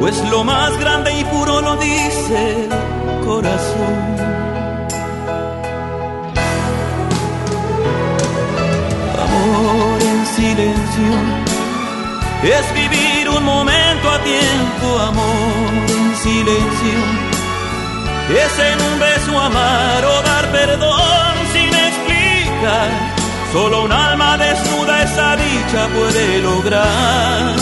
[0.00, 3.96] Pues lo más grande y puro lo dice el corazón.
[9.26, 11.46] Amor en silencio
[12.42, 16.98] es vivir un momento a tiempo, amor en silencio.
[18.30, 23.15] Es en un beso amar o dar perdón sin explicar.
[23.52, 27.54] Solo un alma desnuda esa dicha puede lograr.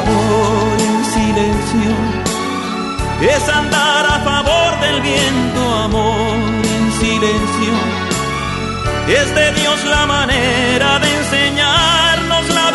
[0.00, 2.26] Amor en silencio
[3.20, 6.36] es andar a favor del viento, amor
[6.74, 7.72] en silencio.
[9.08, 12.65] Es de Dios la manera de enseñarnos la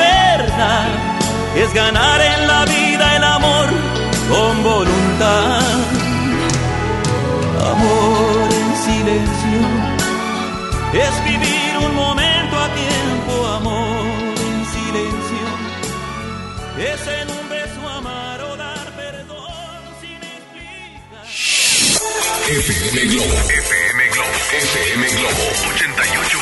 [10.93, 14.03] Es vivir un momento a tiempo, amor
[14.37, 15.47] en silencio.
[16.77, 21.25] Es en un beso amar o dar perdón sin explicar.
[22.45, 23.35] FM Globo.
[23.47, 24.35] FM Globo.
[24.51, 25.43] FM Globo
[25.77, 26.40] 88.1.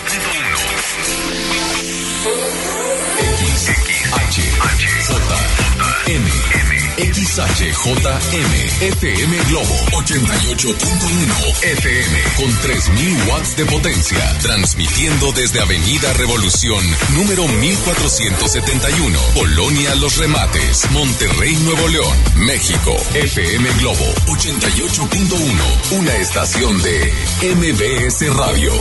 [7.30, 8.82] XHJM.
[8.82, 14.38] FM Globo 88.1 FM con 3000 watts de potencia.
[14.41, 19.19] Transmitiendo desde Avenida Revolución, número 1471.
[19.36, 22.95] Colonia Los Remates, Monterrey, Nuevo León, México.
[23.13, 25.99] FM Globo 88.1.
[25.99, 27.13] Una estación de
[27.43, 28.73] MBS Radio.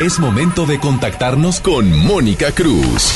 [0.00, 3.14] Es momento de contactarnos con Mónica Cruz.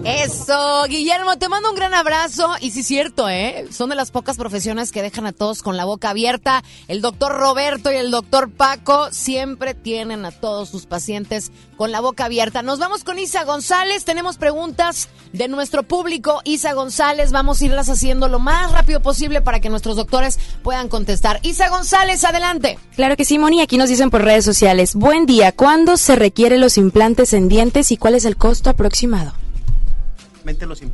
[0.05, 2.51] Eso, Guillermo, te mando un gran abrazo.
[2.59, 3.65] Y sí, es cierto, ¿eh?
[3.71, 6.63] Son de las pocas profesiones que dejan a todos con la boca abierta.
[6.87, 12.01] El doctor Roberto y el doctor Paco siempre tienen a todos sus pacientes con la
[12.01, 12.63] boca abierta.
[12.63, 14.03] Nos vamos con Isa González.
[14.03, 16.41] Tenemos preguntas de nuestro público.
[16.43, 20.89] Isa González, vamos a irlas haciendo lo más rápido posible para que nuestros doctores puedan
[20.89, 21.39] contestar.
[21.43, 22.77] Isa González, adelante.
[22.95, 23.61] Claro que sí, Moni.
[23.61, 24.93] Aquí nos dicen por redes sociales.
[24.93, 25.53] Buen día.
[25.53, 29.33] ¿Cuándo se requieren los implantes en dientes y cuál es el costo aproximado?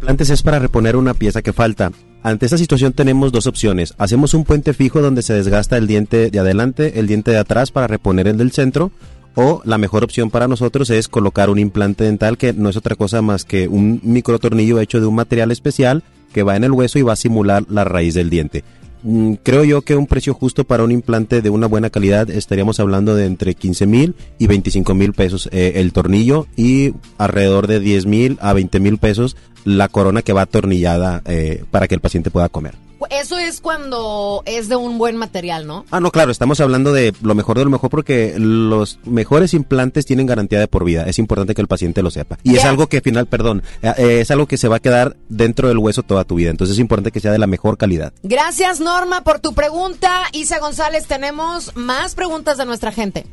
[0.07, 1.91] Antes es para reponer una pieza que falta.
[2.23, 3.93] Ante esta situación tenemos dos opciones.
[3.97, 7.71] Hacemos un puente fijo donde se desgasta el diente de adelante, el diente de atrás
[7.71, 8.89] para reponer el del centro.
[9.35, 12.95] O la mejor opción para nosotros es colocar un implante dental que no es otra
[12.95, 16.97] cosa más que un microtornillo hecho de un material especial que va en el hueso
[16.97, 18.63] y va a simular la raíz del diente.
[19.03, 22.79] Mm, Creo yo que un precio justo para un implante de una buena calidad estaríamos
[22.79, 27.79] hablando de entre 15 mil y 25 mil pesos eh, el tornillo y alrededor de
[27.79, 32.01] 10 mil a 20 mil pesos la corona que va atornillada eh, para que el
[32.01, 32.88] paciente pueda comer.
[33.09, 35.85] Eso es cuando es de un buen material, ¿no?
[35.91, 40.05] Ah, no, claro, estamos hablando de lo mejor de lo mejor porque los mejores implantes
[40.05, 41.03] tienen garantía de por vida.
[41.03, 42.37] Es importante que el paciente lo sepa.
[42.43, 45.15] Y es algo que, final, perdón, eh, eh, es algo que se va a quedar
[45.29, 46.49] dentro del hueso toda tu vida.
[46.49, 48.13] Entonces es importante que sea de la mejor calidad.
[48.23, 50.23] Gracias, Norma, por tu pregunta.
[50.33, 53.25] Isa González, tenemos más preguntas de nuestra gente.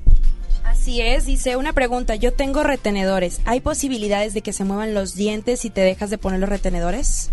[0.64, 2.16] Así es, dice una pregunta.
[2.16, 3.40] Yo tengo retenedores.
[3.44, 7.30] ¿Hay posibilidades de que se muevan los dientes si te dejas de poner los retenedores?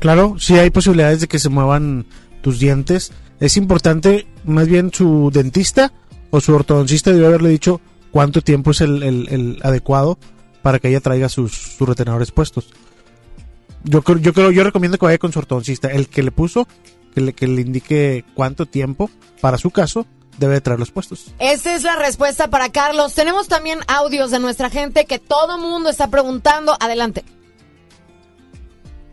[0.00, 2.06] Claro, sí hay posibilidades de que se muevan
[2.40, 3.12] tus dientes.
[3.40, 5.92] Es importante, más bien su dentista
[6.30, 7.80] o su ortodoncista debe haberle dicho
[8.10, 10.18] cuánto tiempo es el, el- adecuado
[10.62, 12.68] para que ella traiga sus, sus retenedores puestos.
[13.84, 15.88] Yo creo, yo creo, yo recomiendo que vaya con su ortodoncista.
[15.88, 16.66] El que le puso,
[17.14, 19.08] que le, que le indique cuánto tiempo,
[19.40, 20.04] para su caso,
[20.38, 21.32] debe de traerlos puestos.
[21.38, 23.14] Esta es la respuesta para Carlos.
[23.14, 26.76] Tenemos también audios de nuestra gente que todo mundo está preguntando.
[26.80, 27.24] Adelante.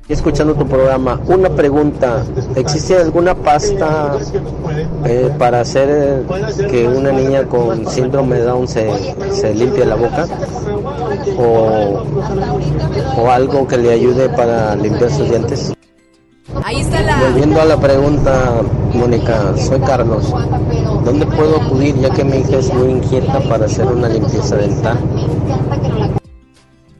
[0.07, 2.23] Escuchando tu programa, una pregunta,
[2.55, 4.15] ¿existe alguna pasta
[5.03, 8.87] eh, para hacer eh, que una niña con síndrome de Down se,
[9.31, 10.27] se limpie la boca?
[11.39, 12.03] O,
[13.17, 15.73] ¿O algo que le ayude para limpiar sus dientes?
[16.63, 17.23] Ahí está la...
[17.23, 18.61] Volviendo a la pregunta,
[18.93, 20.31] Mónica, soy Carlos.
[21.03, 24.99] ¿Dónde puedo acudir ya que mi hija es muy inquieta para hacer una limpieza dental?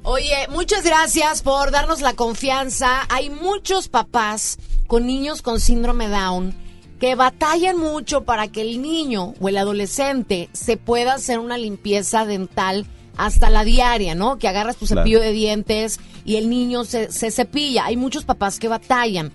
[0.07, 3.01] Oye, muchas gracias por darnos la confianza.
[3.09, 6.53] Hay muchos papás con niños con síndrome Down
[6.99, 12.25] que batallan mucho para que el niño o el adolescente se pueda hacer una limpieza
[12.25, 12.85] dental
[13.17, 14.37] hasta la diaria, ¿no?
[14.37, 15.01] Que agarras tu Claro.
[15.01, 17.85] cepillo de dientes y el niño se, se cepilla.
[17.85, 19.31] Hay muchos papás que batallan.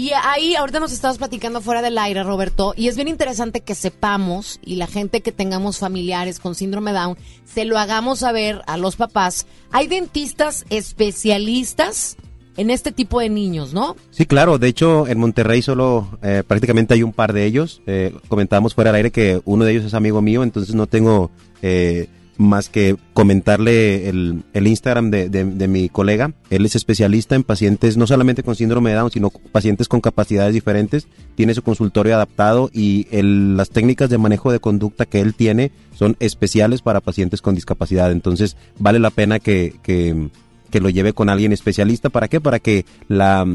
[0.00, 3.74] Y ahí, ahorita nos estabas platicando fuera del aire, Roberto, y es bien interesante que
[3.74, 8.78] sepamos y la gente que tengamos familiares con síndrome Down, se lo hagamos saber a
[8.78, 9.46] los papás.
[9.70, 12.16] Hay dentistas especialistas
[12.56, 13.94] en este tipo de niños, ¿no?
[14.10, 14.56] Sí, claro.
[14.56, 17.82] De hecho, en Monterrey solo eh, prácticamente hay un par de ellos.
[17.86, 21.30] Eh, comentábamos fuera del aire que uno de ellos es amigo mío, entonces no tengo
[21.60, 26.32] eh, más que comentarle el, el Instagram de, de- mi colega.
[26.48, 30.54] Él es especialista en pacientes no solamente con síndrome de Down, sino pacientes con capacidades
[30.54, 31.06] diferentes.
[31.34, 35.70] Tiene su consultorio adaptado y el- las técnicas de manejo de conducta que él tiene
[35.94, 38.10] son especiales para pacientes con discapacidad.
[38.10, 40.28] Entonces, vale la pena que, que,
[40.70, 42.08] que lo lleve con alguien especialista.
[42.08, 42.40] ¿Para qué?
[42.40, 43.46] Para que la,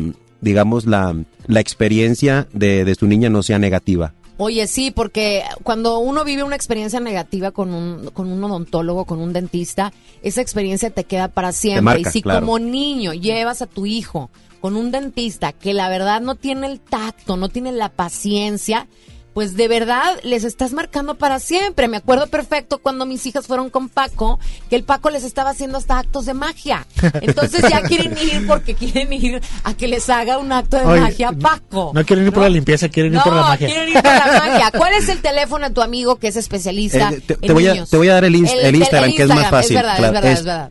[0.42, 1.16] digamos, la,
[1.48, 4.14] la experiencia de, de su niña no sea negativa.
[4.38, 9.20] Oye, sí, porque cuando uno vive una experiencia negativa con un, con un odontólogo, con
[9.20, 11.82] un dentista, esa experiencia te queda para siempre.
[11.82, 12.42] marca, y si claro.
[12.42, 14.30] como niño llevas a tu hijo
[14.60, 18.88] con un dentista que la verdad no tiene el tacto, no tiene la paciencia,
[19.36, 21.88] pues de verdad les estás marcando para siempre.
[21.90, 25.78] Me acuerdo perfecto cuando mis hijas fueron con Paco, que el Paco les estaba haciendo
[25.78, 26.88] hasta actos de magia.
[27.22, 31.02] Entonces ya quieren ir porque quieren ir a que les haga un acto de Oye,
[31.02, 31.92] magia a Paco.
[31.94, 33.68] No quieren ir por la limpieza, quieren ir por la magia.
[33.68, 34.72] quieren ir por la magia.
[34.76, 37.68] ¿Cuál es el teléfono de tu amigo que es especialista Eh, te, en te voy
[37.68, 39.76] a, te voy a dar el, inst- El- el el- Instagram, que es más fácil.
[39.78, 40.70] es verdad, es claro, verdad, es verdad.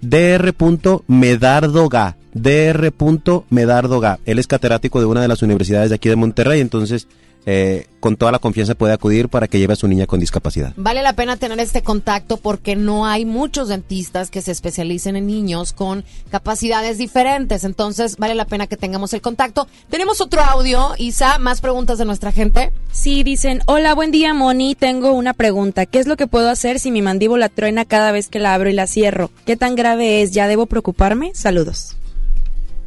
[0.48, 2.16] dr.medardoga.
[2.32, 4.18] dr.medardoga.
[4.24, 7.06] Él es catedrático de una de las universidades de aquí de Monterrey, entonces
[7.46, 10.72] eh, con toda la confianza puede acudir para que lleve a su niña con discapacidad.
[10.76, 15.26] Vale la pena tener este contacto porque no hay muchos dentistas que se especialicen en
[15.26, 17.64] niños con capacidades diferentes.
[17.64, 19.68] Entonces, vale la pena que tengamos el contacto.
[19.90, 22.72] Tenemos otro audio, Isa, más preguntas de nuestra gente.
[22.92, 24.74] Sí, dicen, hola, buen día, Moni.
[24.74, 25.86] Tengo una pregunta.
[25.86, 28.70] ¿Qué es lo que puedo hacer si mi mandíbula truena cada vez que la abro
[28.70, 29.30] y la cierro?
[29.46, 30.32] ¿Qué tan grave es?
[30.32, 31.32] ¿Ya debo preocuparme?
[31.34, 31.96] Saludos.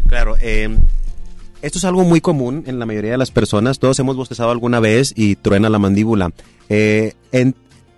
[0.08, 0.78] Claro, eh,
[1.62, 3.80] esto es algo muy común en la mayoría de las personas.
[3.80, 6.32] Todos hemos bostezado alguna vez y truena la mandíbula.
[6.70, 7.56] Eh, en-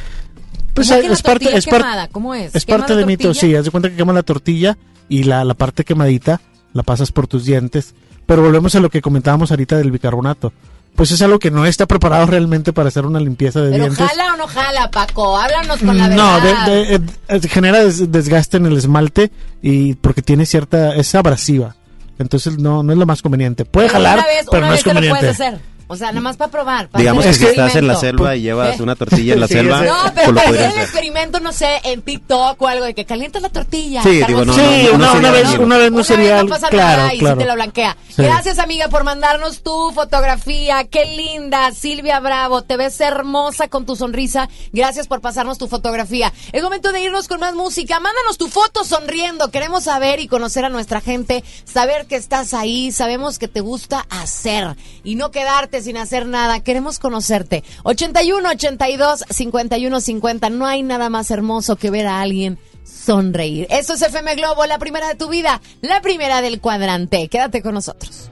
[0.73, 2.07] pues ¿Cómo que la es parte, es quemada?
[2.09, 2.53] ¿Cómo es?
[2.55, 3.55] es ¿Quema parte de mito, sí.
[3.55, 4.77] Haz de cuenta que quema la tortilla
[5.09, 6.41] y la, la parte quemadita
[6.73, 7.93] la pasas por tus dientes.
[8.25, 10.53] Pero volvemos a lo que comentábamos ahorita del bicarbonato.
[10.95, 14.07] Pues es algo que no está preparado realmente para hacer una limpieza de Pero dientes.
[14.07, 15.37] jala o no jala, Paco.
[15.37, 16.65] Háblanos con la No, verdad.
[16.67, 21.75] de- de- eh, genera des- desgaste en el esmalte y porque tiene cierta es abrasiva.
[22.19, 23.65] Entonces no no es lo más conveniente.
[23.65, 25.19] Puede Pero jalar, una vez, pero una no vez es te lo conveniente.
[25.19, 25.59] puedes hacer.
[25.87, 26.89] O sea, nada más para probar.
[26.89, 28.83] para Digamos que si estás en la selva y llevas ¿Eh?
[28.83, 29.85] una tortilla en la Sí, selva, sí.
[29.85, 33.41] No, pero para hacer el experimento, no sé, en TikTok o algo de que calientas
[33.41, 34.01] la tortilla.
[34.03, 36.35] Sí, cargas digo, no, un- Sí, no, no una, vez, una vez no Una sería
[36.35, 37.35] vez no pasa claro, nada y claro.
[37.35, 37.97] si te lo blanquea.
[38.15, 38.21] Sí.
[38.23, 40.83] Gracias, amiga, por mandarnos tu fotografía.
[40.85, 42.61] Qué linda, Silvia Bravo.
[42.61, 44.49] Te ves hermosa con tu sonrisa.
[44.71, 46.31] Gracias por pasarnos tu fotografía.
[46.51, 47.99] Es momento de irnos con más música.
[47.99, 49.49] Mándanos tu foto sonriendo.
[49.51, 54.05] Queremos saber y conocer a nuestra gente, saber que estás ahí, sabemos que te gusta
[54.09, 56.59] hacer y no quedarte sin hacer nada.
[56.61, 57.63] Queremos conocerte.
[57.83, 60.49] 81 82 51 50.
[60.49, 63.67] No hay nada más hermoso que ver a alguien sonreír.
[63.69, 67.27] Esto es FM Globo, la primera de tu vida, la primera del cuadrante.
[67.27, 68.29] Quédate con nosotros.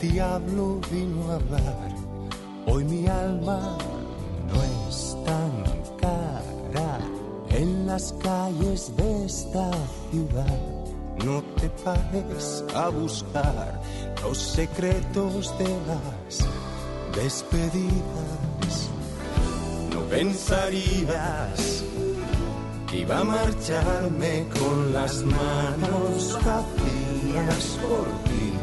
[0.00, 1.94] Diablo vino a hablar.
[2.66, 3.76] Hoy mi alma
[4.48, 5.52] no es tan
[6.00, 6.98] cara
[7.50, 9.70] en las calles de esta
[10.10, 10.58] ciudad.
[11.24, 13.80] No te pares a buscar
[14.22, 16.46] los secretos de las
[17.16, 18.90] despedidas.
[19.92, 21.84] No pensarías
[22.88, 28.57] que iba a marcharme con las manos vacías por ti.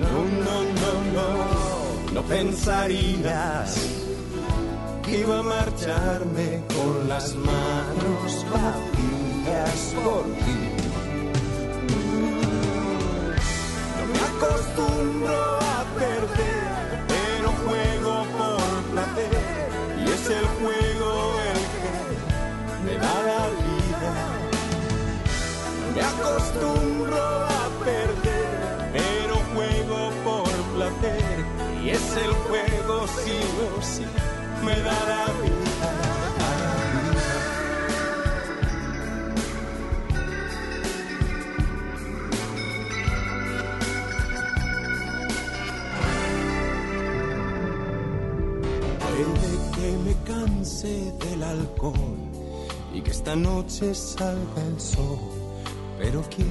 [0.00, 0.14] No,
[0.46, 3.70] no, no, no, no pensarías
[5.02, 10.60] que iba a marcharme con las manos vacías por ti.
[13.96, 19.68] No me acostumbro a perder, pero juego por placer
[19.98, 21.10] y es el juego
[21.50, 21.92] el que
[22.84, 24.12] me da la vida.
[25.94, 26.00] Me
[33.82, 34.04] sí
[34.64, 35.54] me da la vida.
[49.74, 52.18] Que me canse del alcohol
[52.92, 55.18] y que esta noche salga el sol,
[55.98, 56.50] pero ¿quién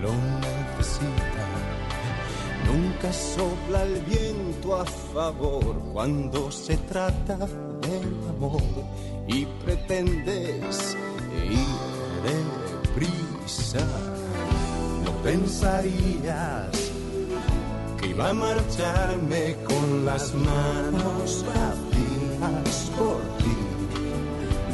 [0.00, 1.37] lo necesita?
[2.68, 8.60] Nunca sopla el viento a favor cuando se trata del amor
[9.26, 10.94] y pretendes
[11.48, 11.88] ir
[12.24, 12.36] de
[12.94, 13.86] prisa.
[15.02, 16.68] No pensarías
[17.98, 23.56] que iba a marcharme con las manos vacías por ti.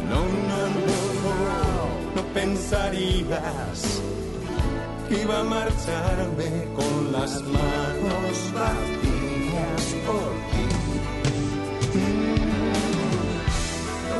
[0.08, 4.02] No, no, no, no, no pensarías
[5.10, 10.64] iba a marcharme con las manos vacías por ti.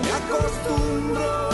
[0.03, 1.53] Me acostumbro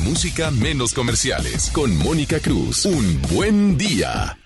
[0.00, 1.70] música menos comerciales.
[1.72, 2.84] Con Mónica Cruz.
[2.84, 4.39] Un buen día.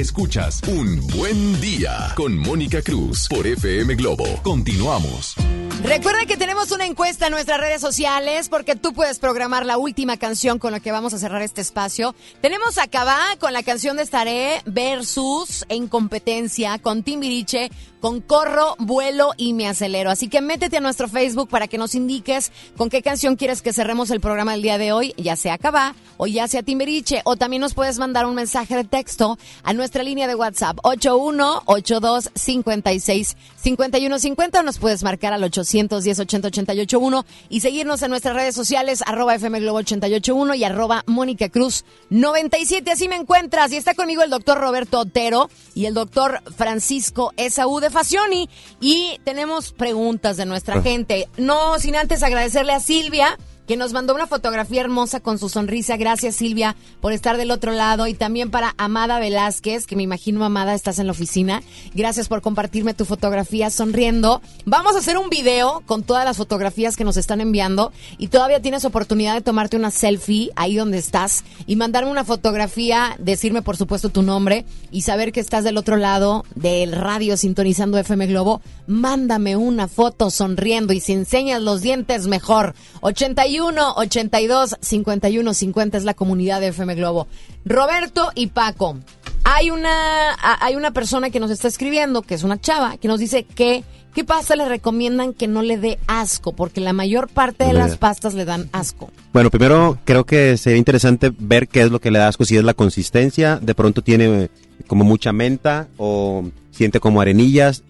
[0.00, 4.24] Escuchas Un Buen Día con Mónica Cruz por FM Globo.
[4.42, 5.34] Continuamos.
[5.82, 10.16] Recuerda que tenemos una encuesta en nuestras redes sociales porque tú puedes programar la última
[10.16, 12.14] canción con la que vamos a cerrar este espacio.
[12.40, 17.70] Tenemos a Cabá con la canción de Estaré versus En Competencia con Timbiriche,
[18.00, 20.10] con Corro, Vuelo y Me Acelero.
[20.10, 23.72] Así que métete a nuestro Facebook para que nos indiques con qué canción quieres que
[23.72, 27.22] cerremos el programa el día de hoy, ya sea Cabá o ya sea Timbiriche.
[27.24, 32.30] O también nos puedes mandar un mensaje de texto a nuestra línea de WhatsApp 8182
[32.34, 38.54] 56 5150 o nos puedes marcar al 810 80 881 y seguirnos en nuestras redes
[38.54, 42.90] sociales arroba FM Globo 881 y arroba Mónica Cruz 97.
[42.90, 43.72] Así me encuentras.
[43.72, 48.48] Y está conmigo el doctor Roberto Otero y el doctor Francisco Esaú de Facioni.
[48.80, 51.28] Y tenemos preguntas de nuestra gente.
[51.36, 53.36] No sin antes agradecerle a Silvia
[53.70, 55.96] que nos mandó una fotografía hermosa con su sonrisa.
[55.96, 60.44] Gracias Silvia por estar del otro lado y también para Amada Velázquez, que me imagino
[60.44, 61.62] Amada estás en la oficina.
[61.94, 64.42] Gracias por compartirme tu fotografía sonriendo.
[64.64, 68.60] Vamos a hacer un video con todas las fotografías que nos están enviando y todavía
[68.60, 73.76] tienes oportunidad de tomarte una selfie ahí donde estás y mandarme una fotografía, decirme por
[73.76, 78.62] supuesto tu nombre y saber que estás del otro lado del radio sintonizando FM Globo.
[78.88, 82.74] Mándame una foto sonriendo y si enseñas los dientes mejor.
[83.02, 87.28] 81 82 51 50 es la comunidad de FM Globo.
[87.64, 88.98] Roberto y Paco.
[89.44, 93.18] Hay una, hay una persona que nos está escribiendo, que es una chava, que nos
[93.18, 93.84] dice que
[94.14, 97.96] qué pasta le recomiendan que no le dé asco, porque la mayor parte de las
[97.96, 99.10] pastas le dan asco.
[99.32, 102.56] Bueno, primero creo que sería interesante ver qué es lo que le da asco, si
[102.56, 104.50] es la consistencia, de pronto tiene eh,
[104.86, 107.82] como mucha menta o siente como arenillas.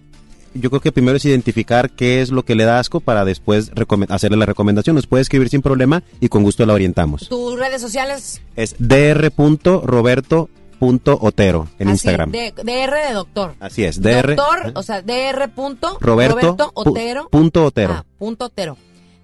[0.53, 3.71] Yo creo que primero es identificar qué es lo que le da asco para después
[4.09, 4.95] hacerle la recomendación.
[4.95, 7.29] Nos puede escribir sin problema y con gusto la orientamos.
[7.29, 12.31] Tus redes sociales, Es dr.roberto.otero en así, Instagram.
[12.31, 13.55] de- DR de doctor.
[13.59, 14.35] Así es, dr.
[14.35, 15.47] Doctor, o sea, DR.
[15.49, 17.29] punto Roberto, Roberto Otero.
[17.29, 17.93] punto Otero.
[17.93, 18.77] Ah, punto Otero.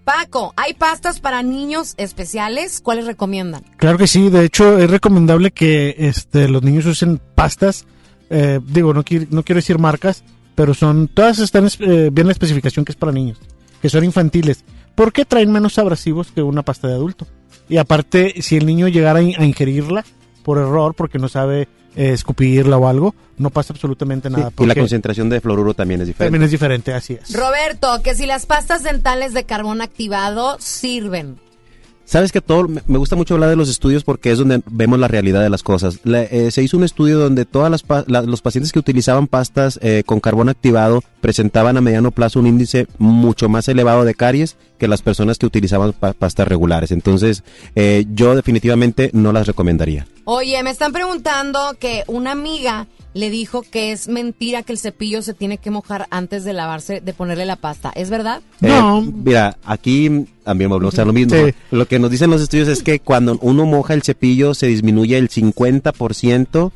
[0.03, 2.79] Paco, ¿hay pastas para niños especiales?
[2.79, 3.63] ¿Cuáles recomiendan?
[3.75, 7.85] Claro que sí, de hecho es recomendable que este, los niños usen pastas,
[8.29, 10.23] eh, digo, no, qui- no quiero decir marcas,
[10.57, 13.38] pero son, todas están eh, bien la especificación que es para niños,
[13.79, 14.63] que son infantiles,
[14.95, 17.27] porque traen menos abrasivos que una pasta de adulto.
[17.69, 20.03] Y aparte, si el niño llegara a in- a ingerirla
[20.41, 24.51] por error, porque no sabe eh, escupirla o algo, no pasa absolutamente nada.
[24.57, 26.25] y la concentración de fluoruro también es diferente.
[26.31, 27.34] también es diferente, así es.
[27.34, 31.38] Roberto, que si las pastas dentales de carbón activado sirven.
[32.07, 35.09] Sabes que todo, me gusta mucho hablar de los estudios porque es donde vemos la
[35.09, 35.99] realidad de las cosas.
[36.05, 37.84] Eh, se hizo un estudio donde todas las
[38.25, 42.88] los pacientes que utilizaban pastas eh, con carbón activado presentaban a mediano plazo un índice
[42.97, 46.91] mucho más elevado de caries que las personas que utilizaban pa- pastas regulares.
[46.91, 47.43] Entonces,
[47.75, 50.07] eh, yo definitivamente no las recomendaría.
[50.25, 55.23] Oye, me están preguntando que una amiga le dijo que es mentira que el cepillo
[55.23, 57.91] se tiene que mojar antes de lavarse, de ponerle la pasta.
[57.95, 58.41] ¿Es verdad?
[58.61, 58.79] Eh,
[59.23, 61.35] mira, aquí también volvemos a lo mismo.
[61.35, 61.53] Sí.
[61.71, 65.17] Lo que nos dicen los estudios es que cuando uno moja el cepillo se disminuye
[65.17, 66.71] el 50%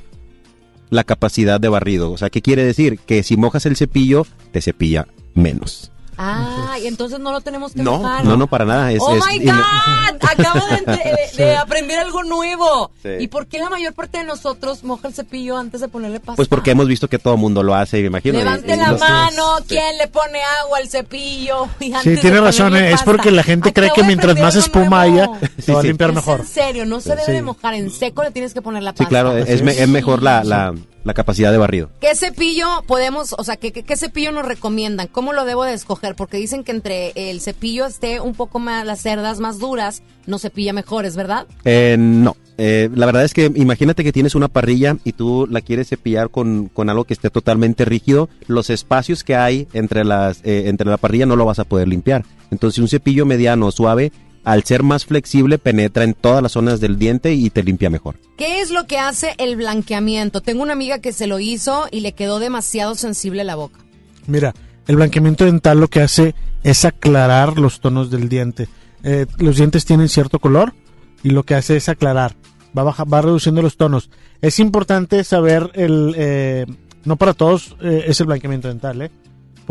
[0.90, 2.12] la capacidad de barrido.
[2.12, 3.00] O sea, ¿qué quiere decir?
[3.00, 5.92] Que si mojas el cepillo, te cepilla menos.
[6.24, 8.24] Ah, y entonces no lo tenemos que No, mojar.
[8.24, 8.92] no, no, para nada.
[8.92, 9.54] Es, oh es- my God,
[10.22, 12.92] acabo de, entre- de- de aprender algo nuevo.
[13.02, 13.10] Sí.
[13.22, 16.36] ¿Y por qué la mayor parte de nosotros moja el cepillo antes de ponerle pasta?
[16.36, 18.38] Pues porque hemos visto que todo el mundo lo hace, me imagino.
[18.38, 19.64] Levante y la mano, Sí.
[19.70, 21.68] ¿quién le pone agua al cepillo?
[21.80, 24.56] Y Sí, antes de tiene razón, eh, es porque la gente cree que mientras más
[24.56, 25.28] espuma haya,
[25.58, 26.40] se va a limpiar Es mejor.
[26.42, 27.32] En serio, no se debe Sí.
[27.32, 29.10] de mojar en seco, le tienes que poner la Sí, pasta.
[29.10, 31.90] claro, es, me- es mejor la, la, la capacidad de barrido.
[32.00, 35.08] ¿Qué cepillo podemos, o sea, ¿qué, qué, qué cepillo nos recomiendan?
[35.08, 36.16] ¿Cómo lo debo de escoger?
[36.16, 40.40] Porque dicen que entre el cepillo esté un poco más, las cerdas más duras, no
[40.40, 41.48] cepilla mejor, ¿es verdad?
[41.66, 45.62] Eh, no, Eh, la verdad es que imagínate que tienes una parrilla y tú la
[45.62, 50.42] quieres cepillar con, con algo que esté totalmente rígido, los espacios que hay entre, las,
[50.44, 52.24] eh, entre la parrilla no lo vas a poder limpiar.
[52.52, 54.12] Entonces un cepillo mediano o suave,
[54.44, 58.16] al ser más flexible, penetra en todas las zonas del diente y te limpia mejor.
[58.38, 60.42] ¿Qué es lo que hace el blanqueamiento?
[60.42, 63.80] Tengo una amiga que se lo hizo y le quedó demasiado sensible la boca.
[64.28, 64.54] Mira,
[64.88, 68.68] el blanqueamiento dental lo que hace es aclarar los tonos del diente.
[69.04, 70.74] Eh, los dientes tienen cierto color
[71.24, 72.36] y lo que hace es aclarar.
[72.78, 74.10] Va, baja- va reduciendo los tonos.
[74.42, 76.14] Es importante saber el...
[76.18, 76.66] eh,
[77.04, 79.12] no para todos eh, es el blanqueamiento dental, ¿eh?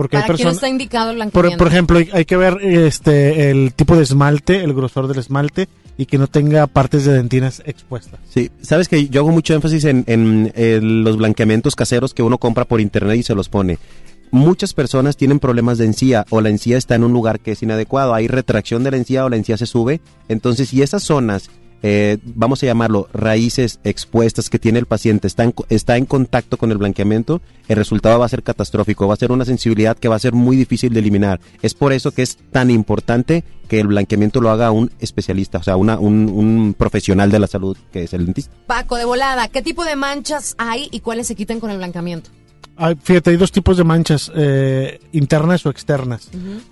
[0.01, 0.55] Porque hay ¿Para quién personas...
[0.55, 1.59] está indicado el Por, blanqueamiento?
[1.59, 5.69] por ejemplo, hay, hay que ver este el tipo de esmalte, el grosor del esmalte
[5.99, 8.19] y que no tenga partes de dentinas expuestas.
[8.31, 12.39] Sí, sabes que yo hago mucho énfasis en, en, eh, los blanqueamientos caseros que uno
[12.39, 13.77] compra por internet y se los pone.
[14.31, 17.63] Muchas personas tienen problemas de encía o la encía está en un lugar que es
[17.63, 20.01] inadecuado, hay retracción de la encía o la encía se sube.
[20.31, 21.51] Entonces, si esas zonas
[21.83, 26.57] eh, vamos a llamarlo, raíces expuestas que tiene el paciente, está en, está en contacto
[26.57, 30.09] con el blanqueamiento, el resultado va a ser catastrófico, va a ser una sensibilidad que
[30.09, 31.41] va a ser muy difícil de eliminar.
[31.63, 35.63] Es por eso que es tan importante que el blanqueamiento lo haga un especialista, o
[35.63, 38.53] sea, una, un, un profesional de la salud que es el dentista.
[38.67, 42.31] Paco, de volada, ¿qué tipo de manchas hay y cuáles se quitan con el blancamiento?
[42.83, 46.31] Ay, fíjate, hay dos tipos de manchas, eh, internas o externas.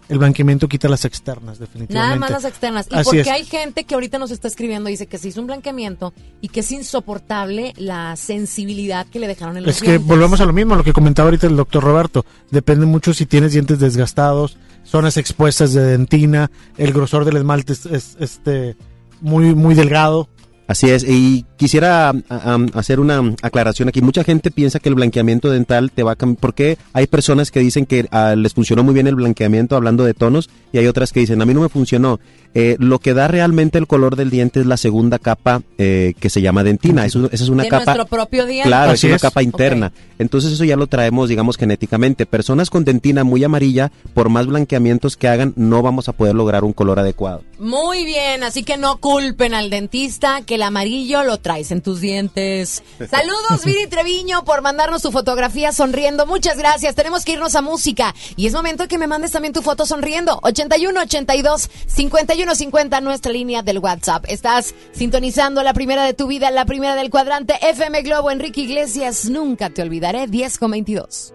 [0.08, 1.92] El blanqueamiento quita las externas, definitivamente.
[1.92, 2.88] Nada más las externas.
[2.90, 3.28] Y Así porque es.
[3.28, 6.60] hay gente que ahorita nos está escribiendo, dice que se hizo un blanqueamiento y que
[6.60, 10.76] es insoportable la sensibilidad que le dejaron en los Es que volvemos a lo mismo,
[10.76, 12.24] lo que comentaba ahorita el doctor Roberto.
[12.50, 17.84] Depende mucho si tienes dientes desgastados, zonas expuestas de dentina, el grosor del esmalte es,
[17.84, 18.76] es, este
[19.20, 20.30] muy muy delgado.
[20.68, 24.02] Así es, y quisiera am, hacer una aclaración aquí.
[24.02, 26.40] Mucha gente piensa que el blanqueamiento dental te va a cambiar.
[26.40, 30.12] Porque hay personas que dicen que ah, les funcionó muy bien el blanqueamiento hablando de
[30.14, 32.20] tonos y hay otras que dicen, a mí no me funcionó.
[32.54, 36.28] Eh, lo que da realmente el color del diente es la segunda capa eh, que
[36.30, 37.06] se llama dentina.
[37.06, 37.84] Eso- esa es una De capa.
[37.94, 38.68] nuestro propio diente.
[38.68, 39.22] Claro, Así es una es.
[39.22, 39.92] capa interna.
[40.18, 42.26] Entonces eso ya lo traemos, digamos, genéticamente.
[42.26, 46.64] Personas con dentina muy amarilla, por más blanqueamientos que hagan, no vamos a poder lograr
[46.64, 47.42] un color adecuado.
[47.58, 52.00] Muy bien, así que no culpen al dentista que el amarillo lo traes en tus
[52.00, 52.82] dientes.
[52.98, 56.26] Saludos, Viri Treviño, por mandarnos tu fotografía sonriendo.
[56.26, 56.96] Muchas gracias.
[56.96, 60.40] Tenemos que irnos a música y es momento que me mandes también tu foto sonriendo.
[60.42, 64.24] 81 82 51 50, nuestra línea del WhatsApp.
[64.26, 68.32] Estás sintonizando la primera de tu vida, la primera del cuadrante FM Globo.
[68.32, 70.26] Enrique Iglesias, nunca te olvidaré.
[70.26, 71.34] 10 con 22.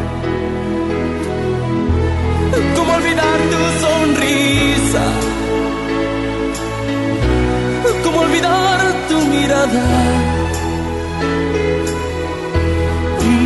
[2.75, 5.03] ¿Cómo olvidar tu sonrisa?
[8.03, 8.79] ¿Cómo olvidar
[9.09, 9.83] tu mirada?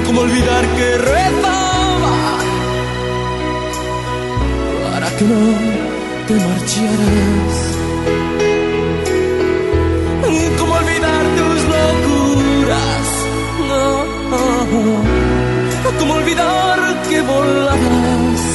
[0.05, 2.15] ¿Cómo olvidar que rezaba
[4.83, 5.41] para que no
[6.27, 7.55] te marcharas?
[10.57, 13.07] ¿Cómo olvidar tus locuras?
[13.69, 13.85] No.
[15.99, 16.79] ¿Cómo olvidar
[17.09, 18.54] que volabas?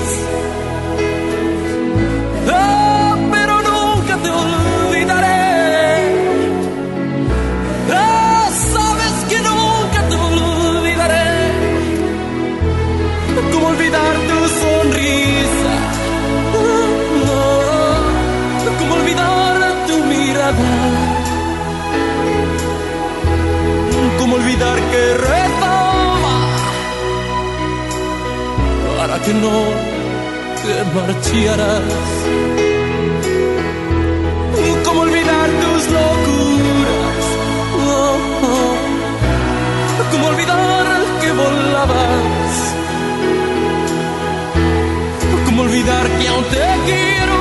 [29.33, 29.57] no
[30.63, 31.83] te marcharas?
[34.85, 37.25] ¿Cómo olvidar tus locuras?
[40.11, 40.85] ¿Cómo olvidar
[41.21, 42.53] que volabas?
[45.45, 47.39] ¿Cómo olvidar que aún te quiero?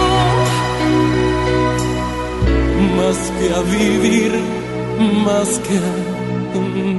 [2.96, 4.32] Más que a vivir,
[5.24, 5.80] más que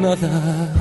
[0.02, 0.81] nada.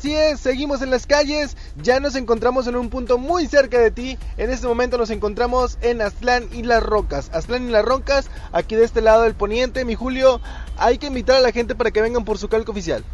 [0.00, 3.90] Así es, seguimos en las calles, ya nos encontramos en un punto muy cerca de
[3.90, 4.16] ti.
[4.38, 7.28] En este momento nos encontramos en Aztlán y Las Rocas.
[7.34, 9.84] Aztlán y Las Rocas, aquí de este lado del poniente.
[9.84, 10.40] Mi Julio,
[10.78, 13.04] hay que invitar a la gente para que vengan por su calco oficial.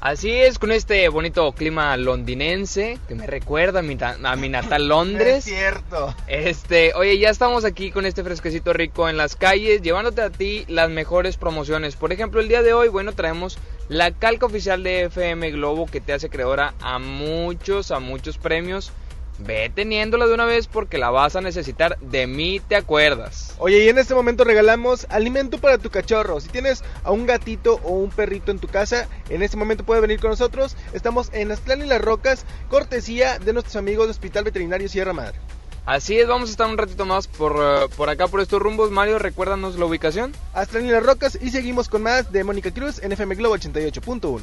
[0.00, 4.86] Así es, con este bonito clima londinense que me recuerda a mi, a mi natal
[4.88, 5.38] Londres.
[5.38, 6.14] Es cierto.
[6.28, 10.64] Este, oye, ya estamos aquí con este fresquecito rico en las calles, llevándote a ti
[10.68, 11.96] las mejores promociones.
[11.96, 13.58] Por ejemplo, el día de hoy, bueno, traemos
[13.88, 18.92] la calca oficial de FM Globo que te hace acreedora a muchos, a muchos premios.
[19.38, 21.98] Ve teniéndola de una vez porque la vas a necesitar.
[22.00, 23.54] De mí te acuerdas.
[23.58, 26.40] Oye, y en este momento regalamos alimento para tu cachorro.
[26.40, 30.00] Si tienes a un gatito o un perrito en tu casa, en este momento puede
[30.00, 30.76] venir con nosotros.
[30.92, 35.38] Estamos en Aztlán y Las Rocas, cortesía de nuestros amigos de Hospital Veterinario Sierra Madre.
[35.86, 38.90] Así es, vamos a estar un ratito más por, eh, por acá, por estos rumbos.
[38.90, 40.32] Mario, recuérdanos la ubicación.
[40.52, 44.42] Aztlán y Las Rocas y seguimos con más de Mónica Cruz en FM Globo 88.1.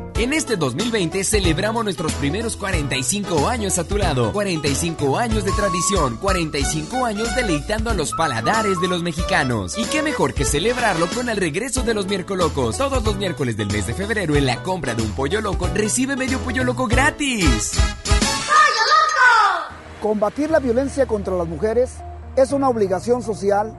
[0.15, 4.31] En este 2020 celebramos nuestros primeros 45 años a tu lado.
[4.33, 9.77] 45 años de tradición, 45 años deleitando a los paladares de los mexicanos.
[9.77, 12.77] Y qué mejor que celebrarlo con el regreso de los miércolocos.
[12.77, 16.15] Todos los miércoles del mes de febrero en la compra de un pollo loco recibe
[16.15, 17.71] medio pollo loco gratis.
[20.01, 21.97] Combatir la violencia contra las mujeres
[22.35, 23.77] es una obligación social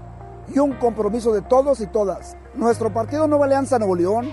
[0.52, 2.36] y un compromiso de todos y todas.
[2.54, 4.32] Nuestro partido Nueva Alianza Nuevo León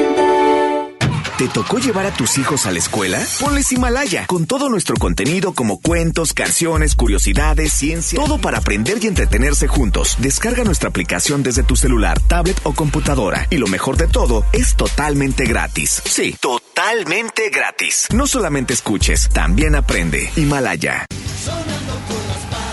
[1.41, 3.19] ¿Te tocó llevar a tus hijos a la escuela?
[3.39, 9.07] Ponles Himalaya, con todo nuestro contenido como cuentos, canciones, curiosidades, ciencia, todo para aprender y
[9.07, 10.17] entretenerse juntos.
[10.19, 13.47] Descarga nuestra aplicación desde tu celular, tablet o computadora.
[13.49, 16.03] Y lo mejor de todo, es totalmente gratis.
[16.05, 18.07] Sí, totalmente gratis.
[18.13, 20.29] No solamente escuches, también aprende.
[20.35, 21.07] Himalaya.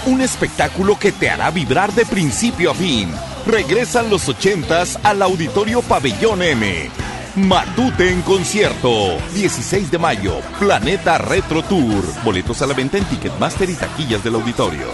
[0.05, 3.11] Un espectáculo que te hará vibrar de principio a fin.
[3.47, 6.91] Regresan los ochentas al Auditorio Pabellón M.
[7.39, 9.17] Matute en concierto.
[9.33, 12.03] 16 de mayo, Planeta Retro Tour.
[12.25, 14.89] Boletos a la venta en Ticketmaster y taquillas del auditorio.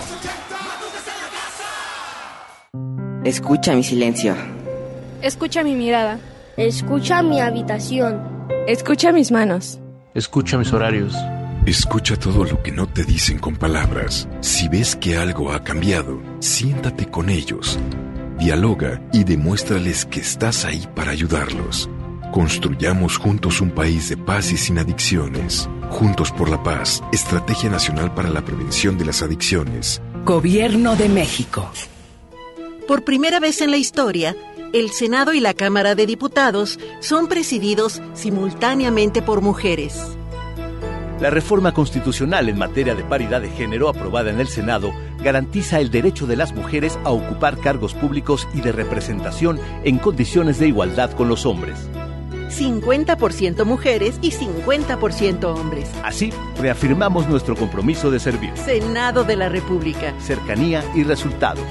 [3.25, 4.37] Escucha mi silencio.
[5.23, 6.19] Escucha mi mirada.
[6.59, 8.21] Escucha mi habitación.
[8.67, 9.81] Escucha mis manos.
[10.13, 11.15] Escucha mis horarios.
[11.65, 14.29] Escucha todo lo que no te dicen con palabras.
[14.41, 17.79] Si ves que algo ha cambiado, siéntate con ellos.
[18.39, 21.89] Dialoga y demuéstrales que estás ahí para ayudarlos.
[22.35, 25.71] Construyamos juntos un país de paz y sin adicciones.
[25.89, 30.03] Juntos por la paz, Estrategia Nacional para la Prevención de las Adicciones.
[30.25, 31.71] Gobierno de México.
[32.89, 34.35] Por primera vez en la historia,
[34.73, 39.95] el Senado y la Cámara de Diputados son presididos simultáneamente por mujeres.
[41.21, 44.93] La reforma constitucional en materia de paridad de género aprobada en el Senado
[45.23, 50.59] garantiza el derecho de las mujeres a ocupar cargos públicos y de representación en condiciones
[50.59, 51.89] de igualdad con los hombres.
[52.51, 55.91] 50% mujeres y 50% hombres.
[56.03, 58.53] Así, reafirmamos nuestro compromiso de servir.
[58.57, 60.15] Senado de la República.
[60.21, 61.65] Cercanía y resultados.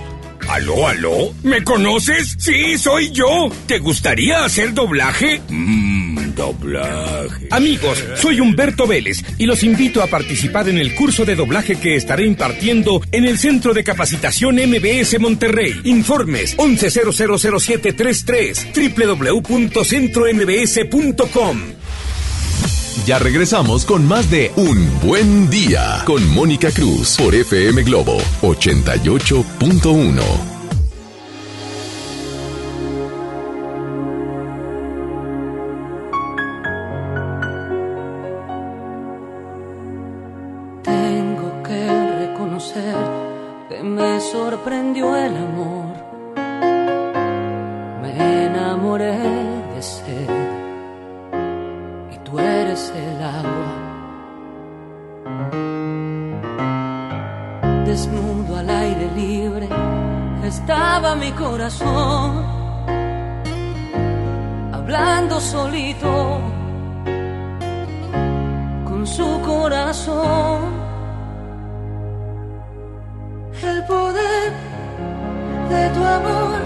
[0.50, 1.32] ¿Aló, aló?
[1.44, 2.36] ¿Me conoces?
[2.38, 3.50] Sí, soy yo.
[3.66, 5.42] ¿Te gustaría hacer doblaje?
[5.50, 7.48] Mmm, doblaje.
[7.52, 11.96] Amigos, soy Humberto Vélez y los invito a participar en el curso de doblaje que
[11.96, 15.74] estaré impartiendo en el Centro de Capacitación MBS Monterrey.
[15.86, 21.62] Informes 11000733 www.centrombs.com.
[23.06, 30.53] Ya regresamos con más de Un Buen Día con Mónica Cruz por FM Globo 88.1.
[57.94, 59.70] Desnudo al aire libre
[60.44, 62.44] estaba mi corazón,
[64.74, 66.42] hablando solito
[68.84, 70.74] con su corazón.
[73.62, 74.52] El poder
[75.70, 76.62] de tu amor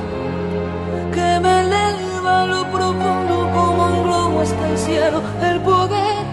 [1.11, 5.21] que me eleva a lo profundo como un globo hasta el cielo.
[5.43, 6.23] El poder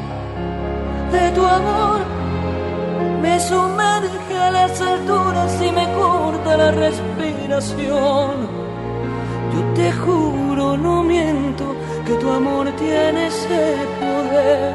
[1.10, 1.98] de tu amor
[3.20, 4.13] me sumerge
[4.46, 8.32] a las alturas y me corta la respiración.
[9.52, 11.66] Yo te juro, no miento,
[12.06, 14.74] que tu amor tiene ese poder.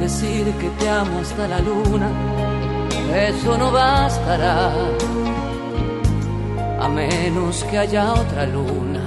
[0.00, 2.08] Decir que te amo hasta la luna,
[3.14, 4.72] eso no bastará,
[6.80, 9.04] a menos que haya otra luna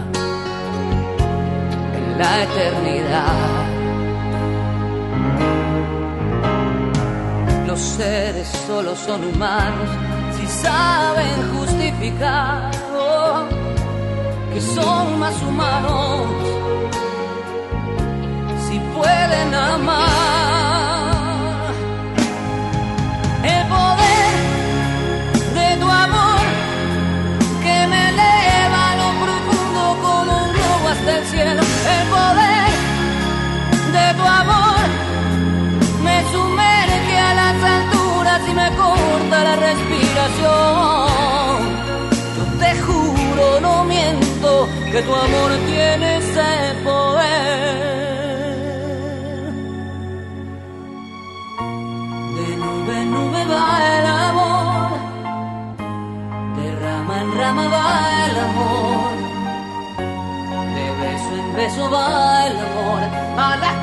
[1.97, 3.68] en la eternidad.
[7.99, 9.89] Seres solo son humanos
[10.37, 13.43] si saben justificar oh,
[14.53, 16.27] que son más humanos
[18.65, 20.38] si pueden amar.
[39.55, 41.09] Respiración.
[42.37, 47.99] Yo te juro, no miento, que tu amor tiene ese poder.
[52.35, 53.67] De nube en nube va
[53.97, 54.91] el amor,
[56.57, 59.13] de rama en rama va el amor,
[60.75, 63.01] de beso en beso va el amor
[63.37, 63.78] a la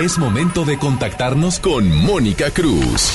[0.00, 3.10] Es momento de contactarnos con Mónica Cruz.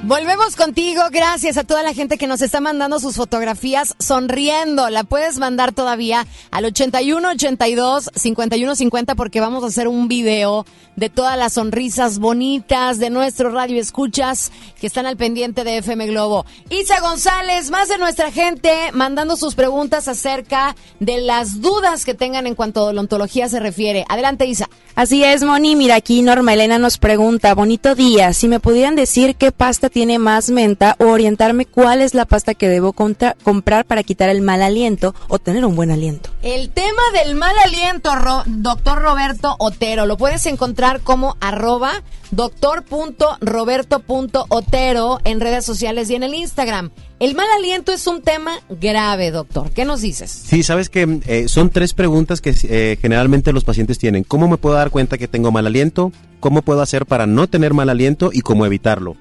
[0.06, 4.88] Volvemos contigo, gracias a toda la gente que nos está mandando sus fotografías sonriendo.
[4.88, 10.64] La puedes mandar todavía al 81 82 51 50 porque vamos a hacer un video
[10.94, 16.06] de todas las sonrisas bonitas de nuestro radio escuchas que están al pendiente de FM
[16.06, 16.46] Globo.
[16.70, 22.46] Isa González, más de nuestra gente mandando sus preguntas acerca de las dudas que tengan
[22.46, 24.04] en cuanto a odontología se refiere.
[24.08, 24.70] Adelante, Isa.
[24.94, 25.74] Así es, Moni.
[25.74, 30.18] Mira, aquí Norma Elena nos pregunta, bonito día, si me pudieran decir qué pasta tiene
[30.18, 34.60] más menta o orientarme cuál es la pasta que debo comprar para quitar el mal
[34.60, 36.28] aliento o tener un buen aliento.
[36.42, 45.20] El tema del mal aliento, Ro- doctor Roberto Otero, lo puedes encontrar como arroba doctor.roberto.otero
[45.24, 46.90] en redes sociales y en el Instagram.
[47.18, 49.70] El mal aliento es un tema grave, doctor.
[49.70, 50.30] ¿Qué nos dices?
[50.30, 54.24] Sí, sabes que eh, son tres preguntas que eh, generalmente los pacientes tienen.
[54.24, 56.12] ¿Cómo me puedo dar cuenta que tengo mal aliento?
[56.40, 58.28] ¿Cómo puedo hacer para no tener mal aliento?
[58.30, 59.16] ¿Y cómo evitarlo?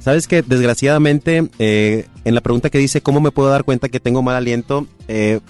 [0.00, 4.00] Sabes que desgraciadamente eh, en la pregunta que dice ¿cómo me puedo dar cuenta que
[4.00, 4.86] tengo mal aliento?
[5.08, 5.40] Eh,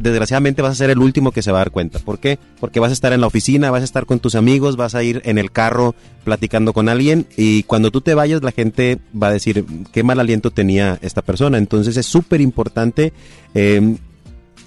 [0.00, 2.00] desgraciadamente vas a ser el último que se va a dar cuenta.
[2.00, 2.38] ¿Por qué?
[2.58, 5.02] Porque vas a estar en la oficina, vas a estar con tus amigos, vas a
[5.04, 9.28] ir en el carro platicando con alguien y cuando tú te vayas la gente va
[9.28, 11.58] a decir qué mal aliento tenía esta persona.
[11.58, 13.12] Entonces es súper importante
[13.54, 13.96] eh,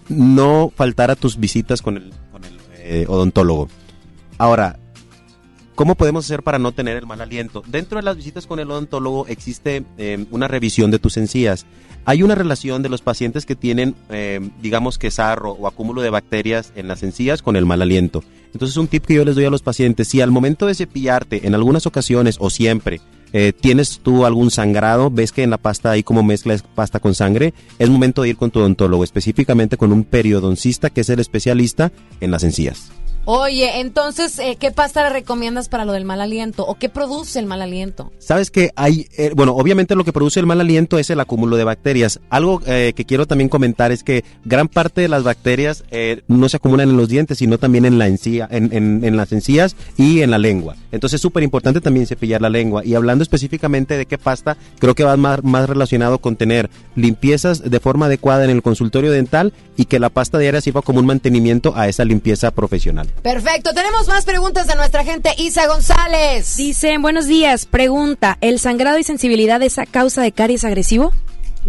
[0.08, 3.68] no faltar a tus visitas con el, con el, eh, odontólogo.
[4.38, 4.80] Ahora,
[5.76, 7.64] ¿Cómo podemos hacer para no tener el mal aliento?
[7.68, 11.66] Dentro de las visitas con el odontólogo existe eh, una revisión de tus encías.
[12.06, 16.12] Hay una relación de los pacientes que tienen, eh, digamos que sarro o acúmulo de
[16.12, 18.24] bacterias en las encías con el mal aliento.
[18.54, 21.48] Entonces un tip que yo les doy a los pacientes, si al momento de cepillarte,
[21.48, 23.02] en algunas ocasiones o siempre,
[23.32, 27.00] eh, tienes tú algún sangrado, ves que en la pasta hay como mezcla de pasta
[27.00, 31.10] con sangre, es momento de ir con tu odontólogo, específicamente con un periodoncista que es
[31.10, 31.92] el especialista
[32.22, 32.92] en las encías.
[33.26, 36.66] Oye, entonces, eh, ¿qué pasta le recomiendas para lo del mal aliento?
[36.68, 38.12] ¿O qué produce el mal aliento?
[38.20, 41.56] Sabes que hay, eh, bueno, obviamente lo que produce el mal aliento es el acúmulo
[41.56, 42.20] de bacterias.
[42.30, 46.50] Algo eh, que quiero también comentar es que gran parte de las bacterias eh, no
[46.50, 49.78] se acumulan en los dientes, sino también en la encía, en, en- en las encías
[49.96, 50.76] y en la lengua.
[50.92, 52.84] Entonces es súper importante también cepillar la lengua.
[52.86, 57.72] Y hablando específicamente de qué pasta, creo que va más, más relacionado con tener limpiezas
[57.72, 61.06] de forma adecuada en el consultorio dental y que la pasta diaria sirva como un
[61.06, 63.08] mantenimiento a esa limpieza profesional.
[63.22, 65.32] Perfecto, tenemos más preguntas de nuestra gente.
[65.38, 66.58] Isa González.
[66.58, 71.14] Dicen, buenos días, pregunta, ¿el sangrado y sensibilidad es a causa de caries agresivo?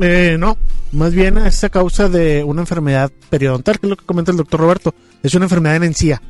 [0.01, 0.59] Eh, no,
[0.91, 4.37] más bien es a causa de una enfermedad periodontal, que es lo que comenta el
[4.37, 4.95] doctor Roberto.
[5.23, 6.21] Es una enfermedad en encía,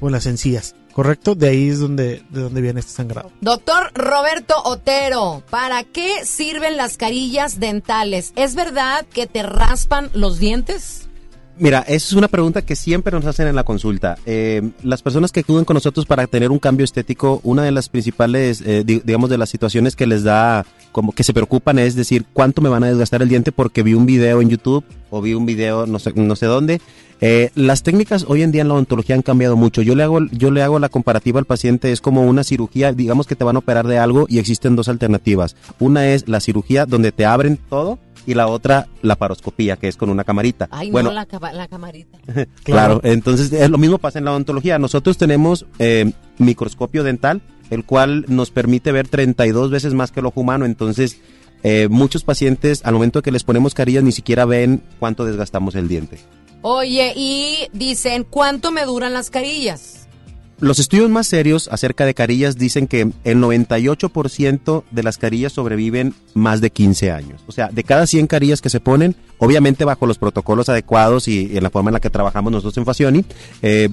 [0.00, 1.34] o en las encías, ¿correcto?
[1.34, 3.30] De ahí es donde, de donde viene este sangrado.
[3.40, 8.32] Doctor Roberto Otero, ¿para qué sirven las carillas dentales?
[8.36, 11.09] ¿Es verdad que te raspan los dientes?
[11.62, 14.16] Mira, esa es una pregunta que siempre nos hacen en la consulta.
[14.24, 17.90] Eh, las personas que acuden con nosotros para tener un cambio estético, una de las
[17.90, 21.94] principales, eh, di- digamos, de las situaciones que les da, como que se preocupan es
[21.94, 25.20] decir, ¿cuánto me van a desgastar el diente porque vi un video en YouTube o
[25.20, 26.80] vi un video no sé, no sé dónde?
[27.20, 29.82] Eh, las técnicas hoy en día en la odontología han cambiado mucho.
[29.82, 33.26] Yo le hago, yo le hago la comparativa al paciente, es como una cirugía, digamos
[33.26, 35.54] que te van a operar de algo y existen dos alternativas.
[35.78, 39.96] Una es la cirugía donde te abren todo y la otra la paroscopía, que es
[39.96, 40.68] con una camarita.
[40.70, 42.18] Ay, bueno, no, la, la camarita.
[42.64, 44.78] Claro, entonces es lo mismo pasa en la odontología.
[44.78, 50.26] Nosotros tenemos eh, microscopio dental, el cual nos permite ver 32 veces más que el
[50.26, 50.64] ojo humano.
[50.64, 51.20] Entonces,
[51.62, 55.88] eh, muchos pacientes, al momento que les ponemos carillas, ni siquiera ven cuánto desgastamos el
[55.88, 56.18] diente.
[56.62, 59.99] Oye, y dicen, ¿cuánto me duran las carillas?
[60.60, 66.14] Los estudios más serios acerca de carillas dicen que el 98% de las carillas sobreviven
[66.34, 67.42] más de 15 años.
[67.46, 71.56] O sea, de cada 100 carillas que se ponen, obviamente bajo los protocolos adecuados y,
[71.56, 73.24] en la forma en la que trabajamos nosotros en Facioni,
[73.62, 73.88] eh,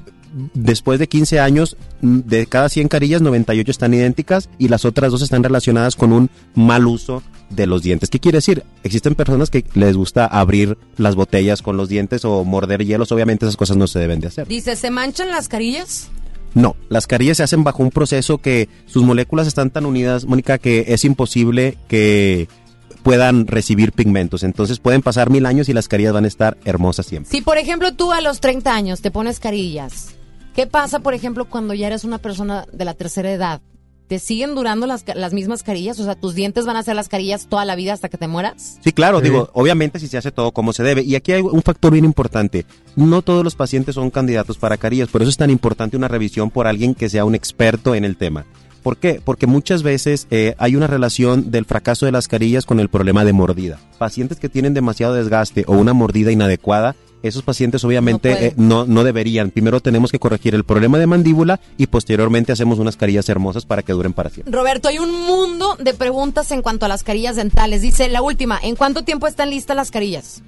[0.53, 5.21] después de 15 años, de cada 100 carillas, 98 están idénticas y las otras dos
[5.21, 8.09] están relacionadas con un mal uso de los dientes.
[8.09, 8.63] ¿Qué quiere decir?
[8.83, 13.11] Existen personas que les gusta abrir las botellas con los dientes o morder hielos.
[13.13, 14.47] Obviamente esas cosas no se deben de hacer.
[14.47, 16.09] Dice, ¿se manchan las carillas?
[16.57, 20.57] No, las carillas se hacen bajo un proceso que sus moléculas están tan unidas, Mónica,
[20.57, 22.47] que es imposible que
[23.03, 24.41] puedan recibir pigmentos.
[24.41, 27.29] Entonces pueden pasar mil años y las carillas van a estar hermosas siempre.
[27.29, 30.15] Si, por ejemplo, tú a los 30 años te pones carillas,
[30.55, 33.61] ¿qué pasa, por ejemplo, cuando ya eres una persona de la tercera edad?
[34.07, 35.99] ¿Te siguen durando las, ca- las mismas carillas?
[35.99, 38.27] O sea, ¿tus dientes van a ser las carillas toda la vida hasta que te
[38.29, 38.77] mueras?
[38.81, 41.01] Sí, claro, digo, obviamente si se hace todo como se debe.
[41.01, 42.65] Y aquí hay un factor bien importante.
[42.95, 46.49] No todos los pacientes son candidatos para carillas, por eso es tan importante una revisión
[46.51, 48.45] por alguien que sea un experto en el tema.
[48.81, 49.19] ¿Por qué?
[49.21, 53.25] Porque muchas veces eh, hay una relación del fracaso de las carillas con el problema
[53.25, 53.77] de mordida.
[53.97, 58.85] Pacientes que tienen demasiado desgaste o una mordida inadecuada, esos pacientes obviamente No eh, no,
[58.85, 59.51] no deberían.
[59.51, 63.81] Primero tenemos que corregir el problema de mandíbula y posteriormente hacemos unas carillas hermosas para
[63.81, 64.53] que duren para siempre.
[64.53, 67.81] Roberto, hay un mundo de preguntas en cuanto a las carillas dentales.
[67.81, 70.43] Dice la última, ¿en cuánto tiempo están listas las carillas?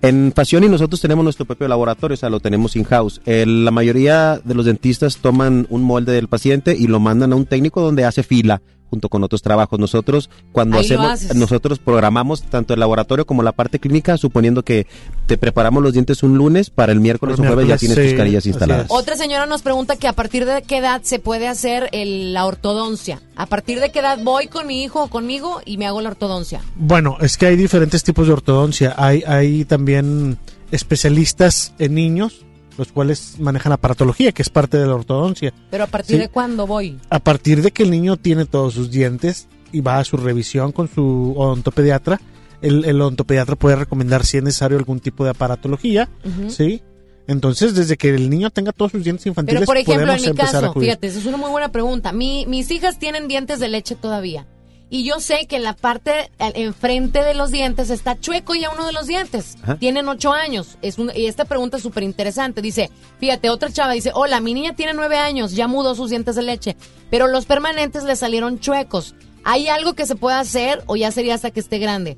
[0.00, 3.20] En Pasión y nosotros tenemos nuestro propio laboratorio, o sea, lo tenemos in-house.
[3.26, 7.46] La mayoría de los dentistas toman un molde del paciente y lo mandan a un
[7.46, 9.78] técnico donde hace fila junto con otros trabajos.
[9.78, 14.86] Nosotros cuando Ahí hacemos, nosotros programamos tanto el laboratorio como la parte clínica, suponiendo que
[15.26, 18.04] te preparamos los dientes un lunes, para el miércoles El o jueves ya tienes sí,
[18.04, 18.86] tus carillas instaladas.
[18.88, 22.46] Otra señora nos pregunta que a partir de qué edad se puede hacer el- la
[22.46, 23.20] ortodoncia.
[23.36, 26.08] A partir de qué edad voy con mi hijo o conmigo y me hago la
[26.10, 26.60] ortodoncia.
[26.76, 28.94] Bueno, es que hay diferentes tipos de ortodoncia.
[28.96, 30.38] Hay, hay también
[30.88, 32.44] especialistas en niños,
[32.78, 35.52] los cuales manejan aparatología, que es parte de la ortodoncia.
[35.70, 36.22] Pero a partir Sí.
[36.22, 36.98] de cuándo voy.
[37.10, 40.72] A partir de que el niño tiene todos sus dientes y va a su revisión
[40.72, 42.20] con su odontopediatra,
[42.62, 46.08] el, el odontopediatra puede recomendar si es necesario algún tipo de aparatología.
[46.48, 46.82] ¿sí?
[47.26, 50.22] Entonces, desde que el niño tenga todos sus dientes infantiles, Pero por ejemplo, podemos en
[50.22, 52.12] mi empezar caso, fíjate, esa es una muy buena pregunta.
[52.12, 54.46] Mi, mis hijas tienen dientes de leche todavía.
[54.90, 58.86] Y yo sé que en la parte enfrente de los dientes está chueco ya uno
[58.86, 59.56] de los dientes.
[59.78, 60.78] Tienen ocho años.
[60.82, 62.62] Es un- y esta pregunta es súper interesante.
[62.62, 62.90] Dice,
[63.20, 66.42] fíjate, otra chava dice, hola, mi niña tiene nueve años, ya mudó sus dientes de
[66.42, 66.76] leche,
[67.10, 69.14] pero los permanentes le salieron chuecos.
[69.44, 72.16] ¿Hay algo que se pueda hacer o ya sería hasta que esté grande?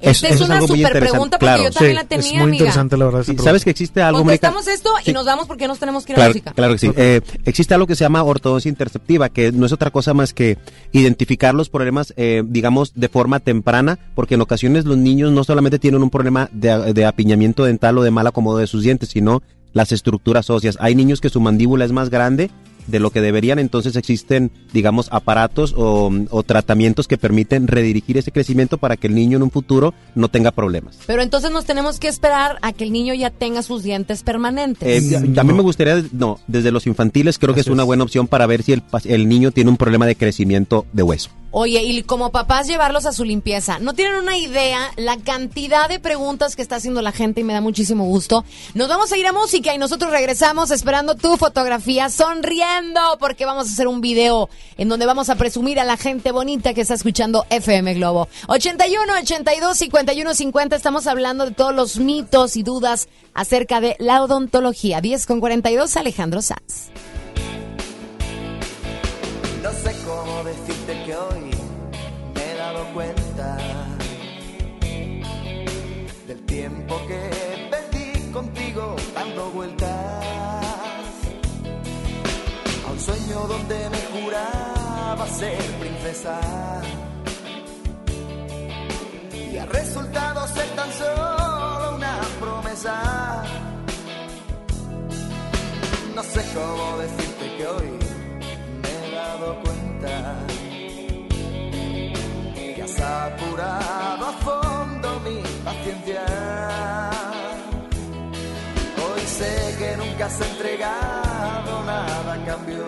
[0.00, 1.62] Es- Esta es, es una muy súper pregunta porque claro.
[1.64, 2.54] yo también Sí, la es tenía, muy amiga.
[2.56, 3.22] interesante la verdad.
[3.24, 3.36] Sí.
[3.38, 4.18] ¿Sabes que existe algo?
[4.20, 5.12] Contestamos esto y Sí.
[5.12, 6.52] nos vamos porque nos tenemos que ir a Claro, la música.
[6.52, 6.90] claro que sí.
[6.96, 10.58] Eh, existe algo que se llama ortodoncia interceptiva, que no es otra cosa más que
[10.92, 15.78] identificar los problemas, eh, digamos, de forma temprana, porque en ocasiones los niños no solamente
[15.78, 19.42] tienen un problema de, de apiñamiento dental o de mal acomodo de sus dientes, sino
[19.72, 20.76] las estructuras óseas.
[20.80, 22.50] Hay niños que su mandíbula es más grande
[22.86, 28.32] de lo que deberían, entonces existen, digamos, aparatos o, o tratamientos que permiten redirigir ese
[28.32, 30.98] crecimiento para que el niño en un futuro no tenga problemas.
[31.06, 35.12] Pero entonces nos tenemos que esperar a que el niño ya tenga sus dientes permanentes.
[35.12, 38.04] Eh, a- a mí me gustaría, no, desde los infantiles creo que es una buena
[38.04, 41.30] opción para ver si el, el niño tiene un problema de crecimiento de hueso.
[41.56, 43.78] Oye, y como papás llevarlos a su limpieza.
[43.78, 47.52] No tienen una idea la cantidad de preguntas que está haciendo la gente y me
[47.52, 48.44] da muchísimo gusto.
[48.74, 53.68] Nos vamos a ir a música y nosotros regresamos esperando tu fotografía sonriendo porque vamos
[53.68, 54.48] a hacer un video
[54.78, 58.26] en donde vamos a presumir a la gente bonita que está escuchando FM Globo.
[58.48, 60.74] 81, 82, 51, 50.
[60.74, 65.00] Estamos hablando de todos los mitos y dudas acerca de la odontología.
[65.00, 66.90] 10 con 42, Alejandro Sanz.
[69.62, 71.03] No sé cómo decirte
[72.92, 73.56] cuenta
[76.26, 79.90] del tiempo que perdí contigo dando vueltas
[82.86, 86.40] a un sueño donde me juraba ser princesa
[89.32, 93.44] y ha resultado ser tan solo una promesa.
[96.14, 97.90] No sé cómo decirte que hoy
[98.82, 100.36] me he dado cuenta
[103.24, 106.24] apurado a fondo mi paciencia.
[109.02, 112.86] Hoy sé que nunca has entregado nada a cambio.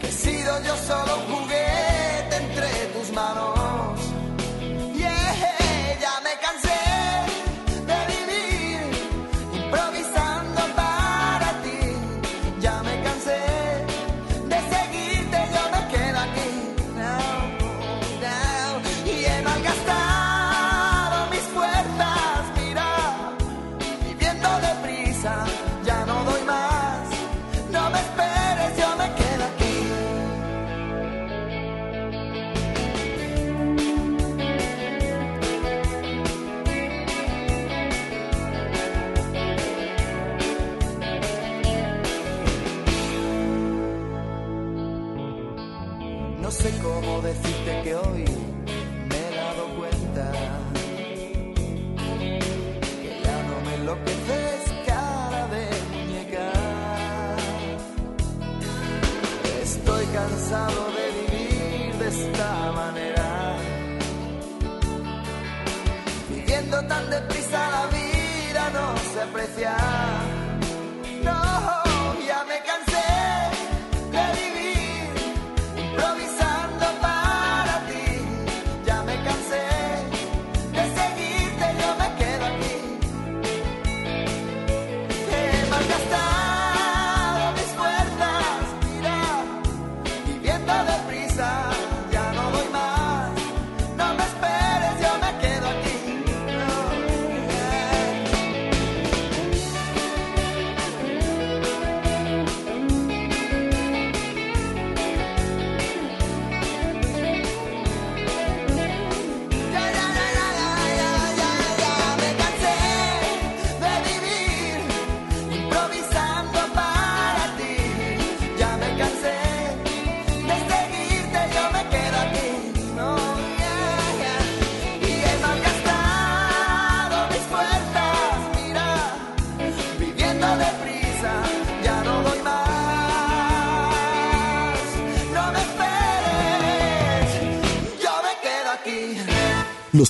[0.00, 4.00] Que he sido yo solo un juguete entre tus manos.
[4.94, 6.85] Yeah, ya me cansé
[69.56, 70.25] se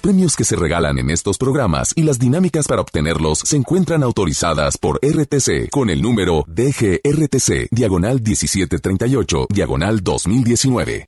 [0.07, 4.79] premios que se regalan en estos programas y las dinámicas para obtenerlos se encuentran autorizadas
[4.79, 11.07] por RTC con el número DGRTC, diagonal 1738, diagonal 2019.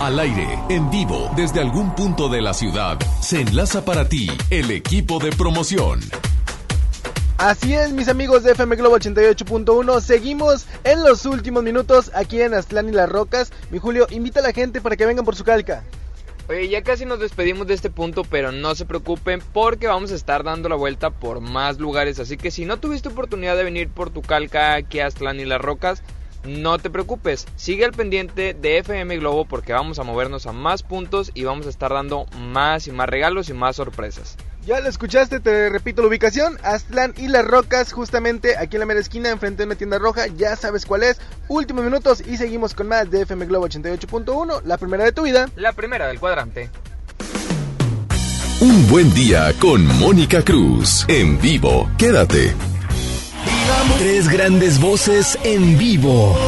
[0.00, 4.72] Al aire, en vivo, desde algún punto de la ciudad, se enlaza para ti el
[4.72, 6.00] equipo de promoción.
[7.38, 10.00] Así es, mis amigos de FM Globo 88.1.
[10.00, 13.52] Seguimos en los últimos minutos aquí en Aztlán y las Rocas.
[13.70, 15.84] Mi Julio, invita a la gente para que vengan por su calca.
[16.50, 20.16] Oye, ya casi nos despedimos de este punto, pero no se preocupen porque vamos a
[20.16, 22.18] estar dando la vuelta por más lugares.
[22.18, 25.44] Así que si no tuviste oportunidad de venir por tu calca aquí a Aztlán y
[25.44, 26.02] las Rocas,
[26.42, 30.82] no te preocupes, sigue al pendiente de FM Globo porque vamos a movernos a más
[30.82, 34.36] puntos y vamos a estar dando más y más regalos y más sorpresas.
[34.70, 38.86] Ya lo escuchaste, te repito la ubicación, Aztlán y Las Rocas, justamente aquí en la
[38.86, 41.20] mera esquina, enfrente de una tienda roja, ya sabes cuál es.
[41.48, 45.48] Últimos minutos y seguimos con más de FM Globo 88.1, la primera de tu vida.
[45.56, 46.70] La primera del cuadrante.
[48.60, 51.04] Un buen día con Mónica Cruz.
[51.08, 52.54] En vivo, quédate.
[53.98, 56.38] Tres grandes voces en vivo.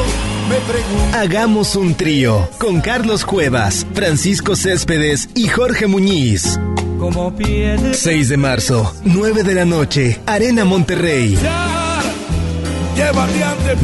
[1.15, 6.59] Hagamos un trío con Carlos Cuevas, Francisco Céspedes y Jorge Muñiz.
[7.93, 11.39] 6 de marzo, 9 de la noche, Arena Monterrey.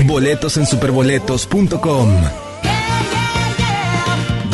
[0.05, 2.48] Boletos en superboletos.com.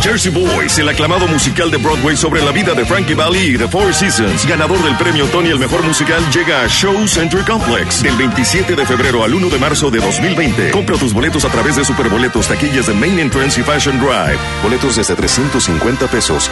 [0.04, 3.66] Jersey Boys, el aclamado musical de Broadway sobre la vida de Frankie Valli y The
[3.66, 8.14] Four Seasons, ganador del premio Tony el mejor musical, llega a Show Center Complex del
[8.14, 10.72] 27 de febrero al 1 de marzo de 2020.
[10.72, 14.38] Compra tus boletos a través de Superboletos, taquillas de Main Entrance y Fashion Drive.
[14.62, 16.50] Boletos desde 350 pesos.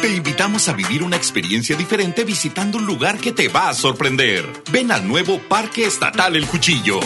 [0.00, 4.46] Te invitamos a vivir una experiencia diferente visitando un lugar que te va a sorprender.
[4.70, 7.00] Ven al nuevo Parque Estatal El Cuchillo.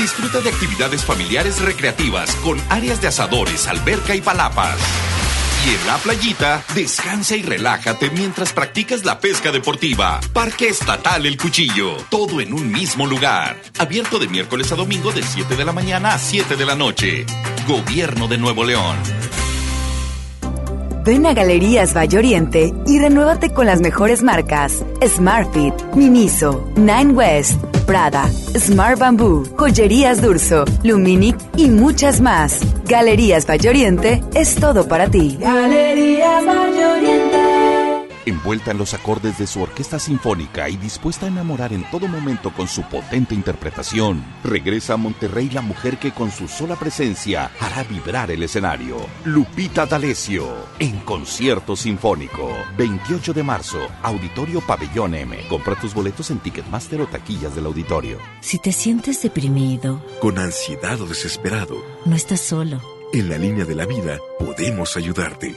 [0.00, 4.78] Disfruta de actividades familiares recreativas con áreas de asadores, alberca y palapas.
[5.66, 10.18] Y en la playita, descansa y relájate mientras practicas la pesca deportiva.
[10.32, 11.98] Parque Estatal El Cuchillo.
[12.08, 13.60] Todo en un mismo lugar.
[13.78, 17.26] Abierto de miércoles a domingo de 7 de la mañana a 7 de la noche.
[17.68, 18.96] Gobierno de Nuevo León.
[21.04, 27.58] Ven a Galerías Valle Oriente y renuévate con las mejores marcas: Smartfit, Miniso, Nine West,
[28.56, 32.60] Smart Bamboo, Joyerías Durso, Luminic y muchas más.
[32.86, 35.36] Galerías Valle Oriente es todo para ti.
[35.40, 37.29] Galerías Valle Oriente.
[38.26, 42.52] Envuelta en los acordes de su orquesta sinfónica y dispuesta a enamorar en todo momento
[42.52, 47.82] con su potente interpretación, regresa a Monterrey la mujer que con su sola presencia hará
[47.84, 48.96] vibrar el escenario.
[49.24, 50.46] Lupita D'Alessio,
[50.78, 52.52] en concierto sinfónico.
[52.76, 55.38] 28 de marzo, Auditorio Pabellón M.
[55.48, 58.18] Compra tus boletos en Ticketmaster o taquillas del auditorio.
[58.40, 62.80] Si te sientes deprimido, Con ansiedad o desesperado, no estás solo.
[63.12, 65.56] en la línea de la vida podemos ayudarte.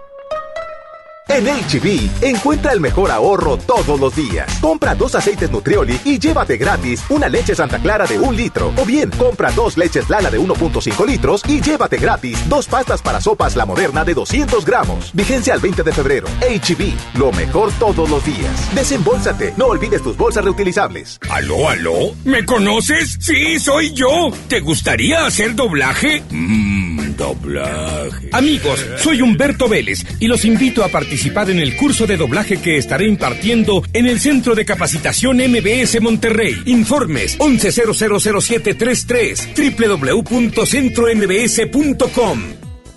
[1.33, 4.53] En HB, encuentra el mejor ahorro todos los días.
[4.59, 8.73] Compra dos aceites Nutrioli y llévate gratis una leche Santa Clara de un litro.
[8.75, 13.21] O bien, compra dos leches Lala de 1.5 litros y llévate gratis dos pastas para
[13.21, 15.11] sopas La Moderna de 200 gramos.
[15.13, 16.27] Vigencia al 20 de febrero.
[16.41, 18.75] HB, lo mejor todos los días.
[18.75, 21.17] Desembolsate, no olvides tus bolsas reutilizables.
[21.29, 22.13] ¿Aló, aló?
[22.25, 23.17] ¿Me conoces?
[23.21, 24.31] Sí, soy yo.
[24.49, 26.23] ¿Te gustaría hacer doblaje?
[26.29, 28.31] Mmm, doblaje.
[28.33, 32.77] Amigos, soy Humberto Vélez y los invito a participar en el curso de doblaje que
[32.77, 36.59] estaré impartiendo en el Centro de Capacitación MBS Monterrey.
[36.65, 42.70] Informes 11000733 www.centrombs.com.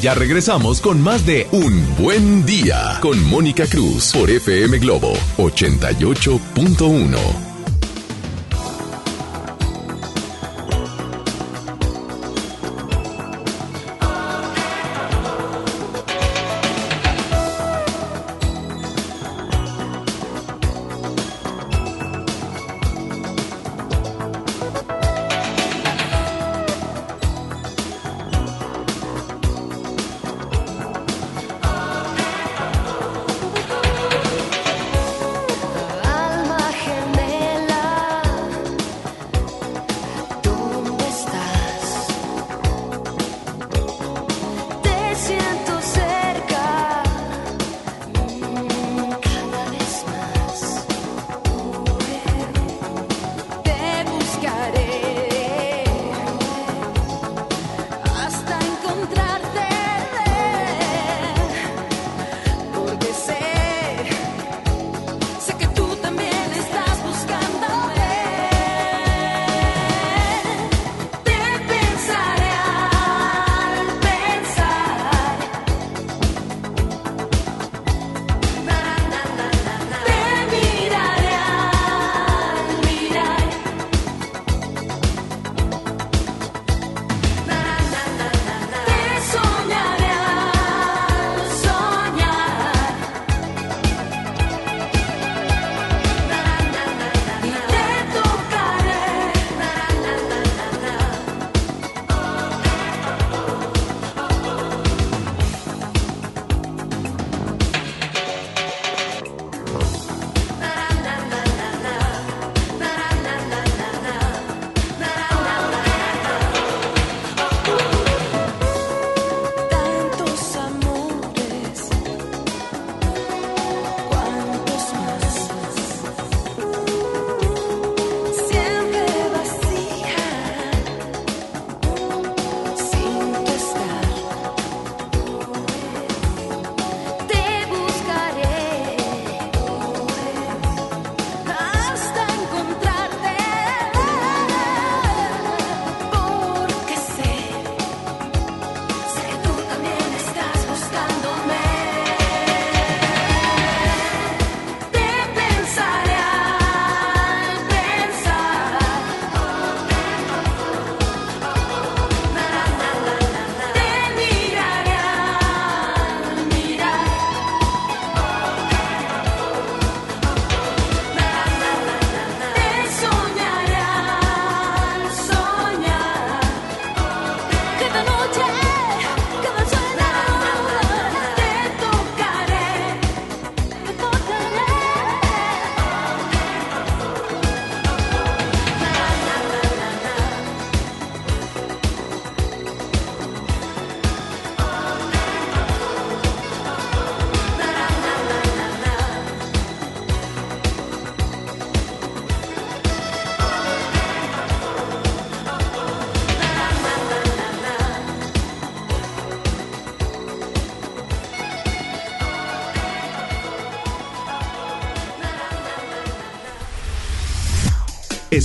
[0.00, 7.49] Ya regresamos con más de Un Buen Día con Mónica Cruz por FM Globo 88.1.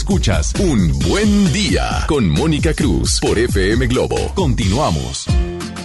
[0.06, 4.15] Escuchas Un Buen Día con Mónica Cruz por FM Globo.
[4.36, 5.26] Continuamos.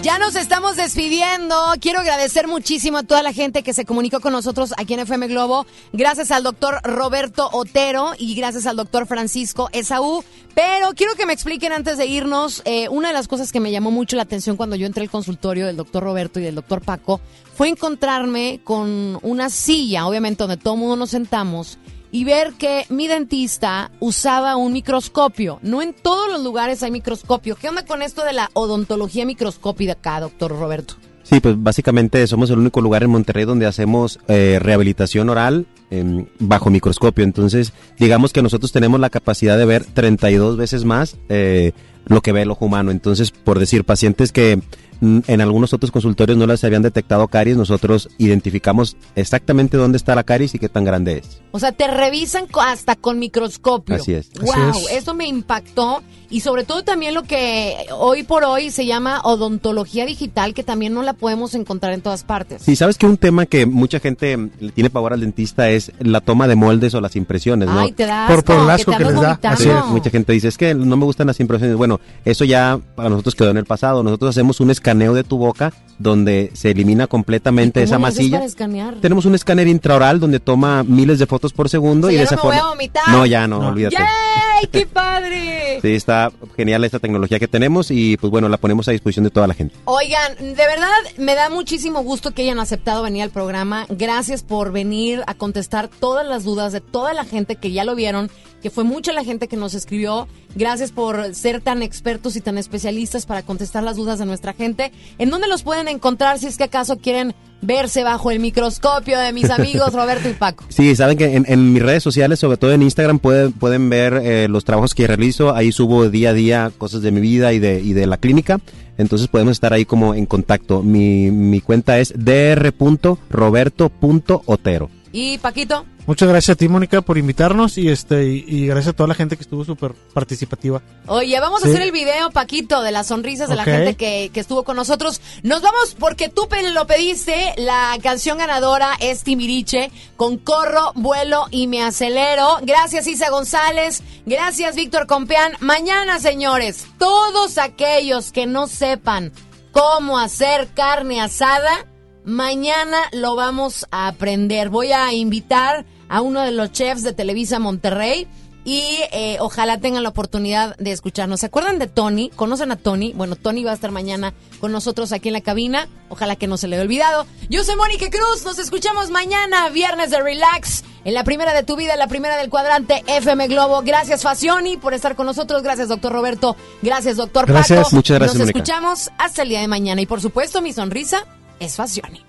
[0.03, 1.55] Ya nos estamos despidiendo.
[1.79, 5.27] Quiero agradecer muchísimo a toda la gente que se comunicó con nosotros aquí en FM
[5.27, 5.65] Globo.
[5.91, 10.23] Gracias al doctor Roberto Otero y gracias al doctor Francisco Esaú.
[10.53, 13.71] Pero quiero que me expliquen antes de irnos, eh, una de las cosas que me
[13.71, 16.83] llamó mucho la atención cuando yo entré al consultorio del doctor Roberto y del doctor
[16.83, 17.21] Paco
[17.55, 21.79] fue encontrarme con una silla, obviamente donde todo el mundo nos sentamos
[22.11, 25.59] y ver que mi dentista usaba un microscopio.
[25.61, 27.55] No en todos los lugares hay microscopio.
[27.55, 30.95] ¿Qué onda con esto de la odontología microscópica acá, doctor Roberto?
[31.23, 36.25] Sí, pues básicamente somos el único lugar en Monterrey donde hacemos eh, rehabilitación oral em,
[36.39, 37.23] bajo microscopio.
[37.23, 41.71] Entonces, digamos que nosotros tenemos la capacidad de ver 32 veces más eh,
[42.05, 42.91] lo que ve el ojo humano.
[42.91, 44.61] Entonces, por decir, pacientes que
[45.01, 50.23] en algunos otros consultorios no les habían detectado caries, nosotros identificamos exactamente dónde está la
[50.23, 51.41] caries y qué tan grande es.
[51.51, 53.95] O sea, te revisan hasta con microscopio.
[53.95, 54.29] Así es.
[54.39, 54.91] Wow, Así es.
[55.03, 60.05] eso me impactó y sobre todo también lo que hoy por hoy se llama odontología
[60.05, 62.61] digital, que también no la podemos encontrar en todas partes.
[62.63, 66.21] Sí, sabes que un tema que mucha gente le tiene pavor al dentista es la
[66.21, 67.79] toma de moldes o las impresiones, ¿no?
[67.81, 69.57] Ay, te da Por- por el asco que te que les da, vomitando.
[69.61, 71.75] Sí, mucha gente dice, es que no me gustan las impresiones.
[71.75, 74.01] Bueno, bueno, eso ya para nosotros quedó en el pasado.
[74.03, 78.57] Nosotros hacemos un escaneo de tu boca donde se elimina completamente esa ¿Cómo le haces
[78.59, 78.93] masilla.
[79.01, 82.41] Tenemos un escáner intraoral donde toma miles de fotos por segundo y de esa me
[82.41, 82.67] voy forma.
[82.67, 83.03] a vomitar.
[83.09, 83.97] No, ya no, olvídate.
[83.97, 84.67] ¡Yay!
[84.71, 85.79] ¡Qué padre!
[85.81, 89.29] Sí, está genial esta tecnología que tenemos y pues bueno, la ponemos a disposición de
[89.29, 89.75] toda la gente.
[89.85, 93.85] Oigan, de verdad me da muchísimo gusto que hayan aceptado venir al programa.
[93.89, 97.95] Gracias por venir a contestar todas las dudas de toda la gente que ya lo
[97.95, 98.31] vieron,
[98.61, 100.27] que fue mucha la gente que nos escribió.
[100.55, 104.91] Gracias por ser tan expertos y tan especialistas para contestar las dudas de nuestra gente.
[105.17, 109.33] ¿En dónde los pueden encontrar si es que acaso quieren verse bajo el microscopio de
[109.33, 110.65] mis amigos Roberto y Paco?
[110.69, 114.47] Sí, saben que en, mis redes sociales, sobre todo en Instagram, pueden, pueden ver eh,
[114.49, 115.55] los trabajos que realizo.
[115.55, 118.59] Ahí subo día a día cosas de mi vida y de, y de la clínica.
[118.97, 120.83] Entonces podemos estar ahí como en contacto.
[120.83, 125.00] Mi, mi cuenta es dr.roberto.otero.
[125.11, 125.85] ¿Y Paquito?
[126.07, 129.13] Muchas gracias a ti, Mónica, por invitarnos y este y, y gracias a toda la
[129.13, 130.81] gente que estuvo súper participativa.
[131.07, 134.39] Oye, vamos a hacer el video, Paquito, de las sonrisas de la gente que, que
[134.39, 135.21] estuvo con nosotros.
[135.43, 137.53] Nos vamos porque tú lo pediste.
[137.57, 142.57] La canción ganadora es Timiriche con Corro, Vuelo y Me Acelero.
[142.63, 144.01] Gracias, Isa González.
[144.25, 145.53] Gracias, Víctor Compeán.
[145.59, 149.31] Mañana, señores, todos aquellos que no sepan
[149.71, 151.85] cómo hacer carne asada,
[152.25, 154.69] mañana lo vamos a aprender.
[154.69, 158.27] Voy a invitar a uno de los chefs de Televisa Monterrey
[158.63, 161.39] y eh, ojalá tengan la oportunidad de escucharnos.
[161.39, 162.29] ¿Se acuerdan de Tony?
[162.35, 163.11] ¿Conocen a Tony?
[163.13, 165.87] Bueno, Tony va a estar mañana con nosotros aquí en la cabina.
[166.09, 167.25] Ojalá que no se le haya olvidado.
[167.49, 168.45] Yo soy Mónica Cruz.
[168.45, 172.37] Nos escuchamos mañana, viernes de Relax, en la primera de tu vida, en la primera
[172.37, 173.81] del cuadrante FM Globo.
[173.81, 175.63] Gracias, Facioni, por estar con nosotros.
[175.63, 176.55] Gracias, doctor Roberto.
[176.83, 177.85] Gracias, doctor Gracias.
[177.85, 177.95] Paco.
[177.95, 178.59] Muchas gracias, Nos Mónica.
[178.59, 180.01] escuchamos hasta el día de mañana.
[180.01, 181.25] Y por supuesto, mi sonrisa
[181.61, 182.25] es Facioni.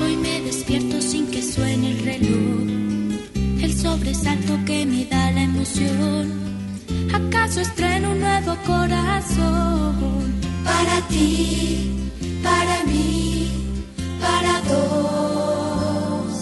[0.00, 3.64] Hoy me despierto sin que suene el reloj.
[3.64, 6.40] El sobresalto que me da la emoción.
[7.12, 10.40] ¿Acaso estreno un nuevo corazón?
[10.64, 12.10] Para ti,
[12.44, 13.50] para mí,
[14.20, 16.32] para dos.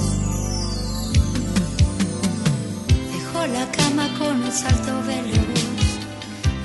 [3.13, 5.89] Dejo la cama con un salto veloz.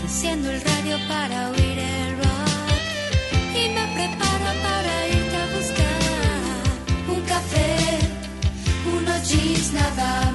[0.03, 1.54] Enciendo el radio para
[9.73, 10.34] nada